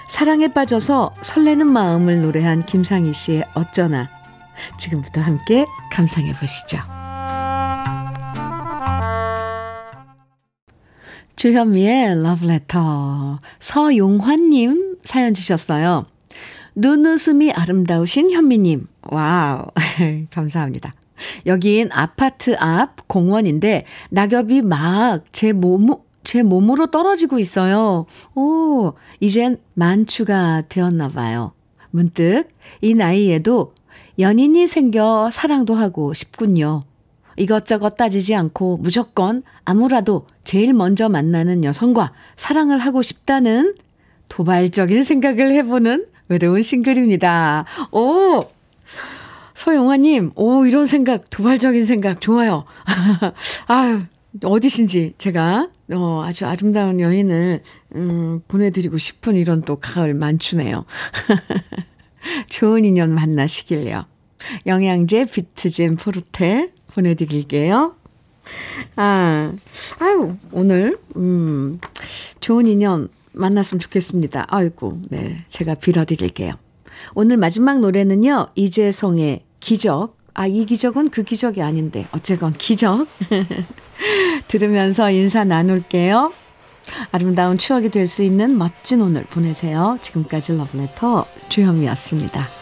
사랑에 0.07 0.47
빠져서 0.47 1.16
설레는 1.22 1.68
마음을 1.68 2.22
노래한 2.22 2.66
김상희 2.66 3.14
씨의 3.14 3.45
어쩌나 3.53 4.10
지금부터 4.78 5.22
함께 5.22 5.66
감상해 5.91 6.34
보시죠. 6.34 6.99
주현미의 11.40 12.22
러브레터 12.22 13.40
서용환님 13.60 14.98
사연 15.04 15.34
주셨어요. 15.34 16.06
눈웃음이 16.76 17.54
아름다우신 17.54 18.32
현미님. 18.32 18.88
wow. 19.04 19.68
감사합니다. 20.32 20.94
여긴 21.46 21.92
아파트 21.94 22.58
앞 22.60 23.08
공원인데 23.08 23.86
낙엽이 24.10 24.64
막 24.64 25.24
제 25.32 25.54
몸, 25.54 25.88
제 26.26 26.44
몸으로 26.44 26.88
떨어지고 26.88 27.40
있어요. 27.40 28.06
오, 28.36 28.92
이젠 29.22 29.60
만추가 29.76 30.64
되었나 30.68 31.08
봐요. 31.08 31.54
문득 31.90 32.50
이 32.82 32.94
나이에도 32.96 33.74
연인이 34.20 34.68
생겨 34.68 35.30
사랑도 35.32 35.76
하고 35.76 36.14
싶군요. 36.14 36.82
이것저것 37.40 37.96
따지지 37.96 38.36
않고 38.36 38.78
무조건 38.78 39.44
아무라도 39.64 40.28
제일 40.44 40.74
먼저 40.74 41.08
만나는 41.08 41.64
여성과 41.64 42.12
사랑을 42.36 42.80
하고 42.80 43.02
싶다는 43.02 43.76
도발적인 44.28 45.04
생각을 45.04 45.52
해보는 45.54 46.06
외로운 46.28 46.62
싱글입니다. 46.62 47.66
오! 47.92 48.42
서영화님, 49.56 50.32
오, 50.36 50.66
이런 50.66 50.86
생각, 50.86 51.30
도발적인 51.30 51.86
생각, 51.86 52.22
좋아요. 52.22 52.66
아유, 53.68 54.04
어디신지 54.44 55.16
제가, 55.18 55.70
어, 55.92 56.24
아주 56.26 56.46
아름다운 56.46 57.00
여인을, 57.00 57.64
음, 57.96 58.42
보내드리고 58.48 58.98
싶은 58.98 59.36
이런 59.36 59.62
또 59.62 59.78
가을 59.78 60.14
만추네요. 60.14 60.84
좋은 62.50 62.86
인연 62.86 63.14
만나시길요. 63.14 64.06
영양제 64.66 65.26
비트젠 65.26 65.96
포르테 65.96 66.72
보내드릴게요. 66.94 67.96
아, 68.96 69.54
아유, 70.00 70.36
오늘, 70.52 70.98
음, 71.16 71.80
좋은 72.40 72.68
인연 72.68 73.10
만났으면 73.34 73.80
좋겠습니다. 73.80 74.46
아이고, 74.50 75.02
네. 75.10 75.44
제가 75.48 75.76
빌어드릴게요. 75.76 76.54
오늘 77.14 77.38
마지막 77.38 77.80
노래는요, 77.80 78.48
이재성의 78.56 79.44
기적. 79.60 80.18
아, 80.34 80.48
이 80.48 80.66
기적은 80.66 81.10
그 81.10 81.24
기적이 81.24 81.62
아닌데, 81.62 82.08
어쨌건 82.12 82.54
기적. 82.54 83.08
들으면서 84.48 85.12
인사 85.12 85.44
나눌게요. 85.44 86.34
아름다운 87.12 87.58
추억이 87.58 87.90
될 87.90 88.08
수 88.08 88.24
있는 88.24 88.58
멋진 88.58 89.02
오늘 89.02 89.24
보내세요. 89.26 89.98
지금까지 90.02 90.58
러브레터 90.58 91.26
주현미였습니다. 91.50 92.59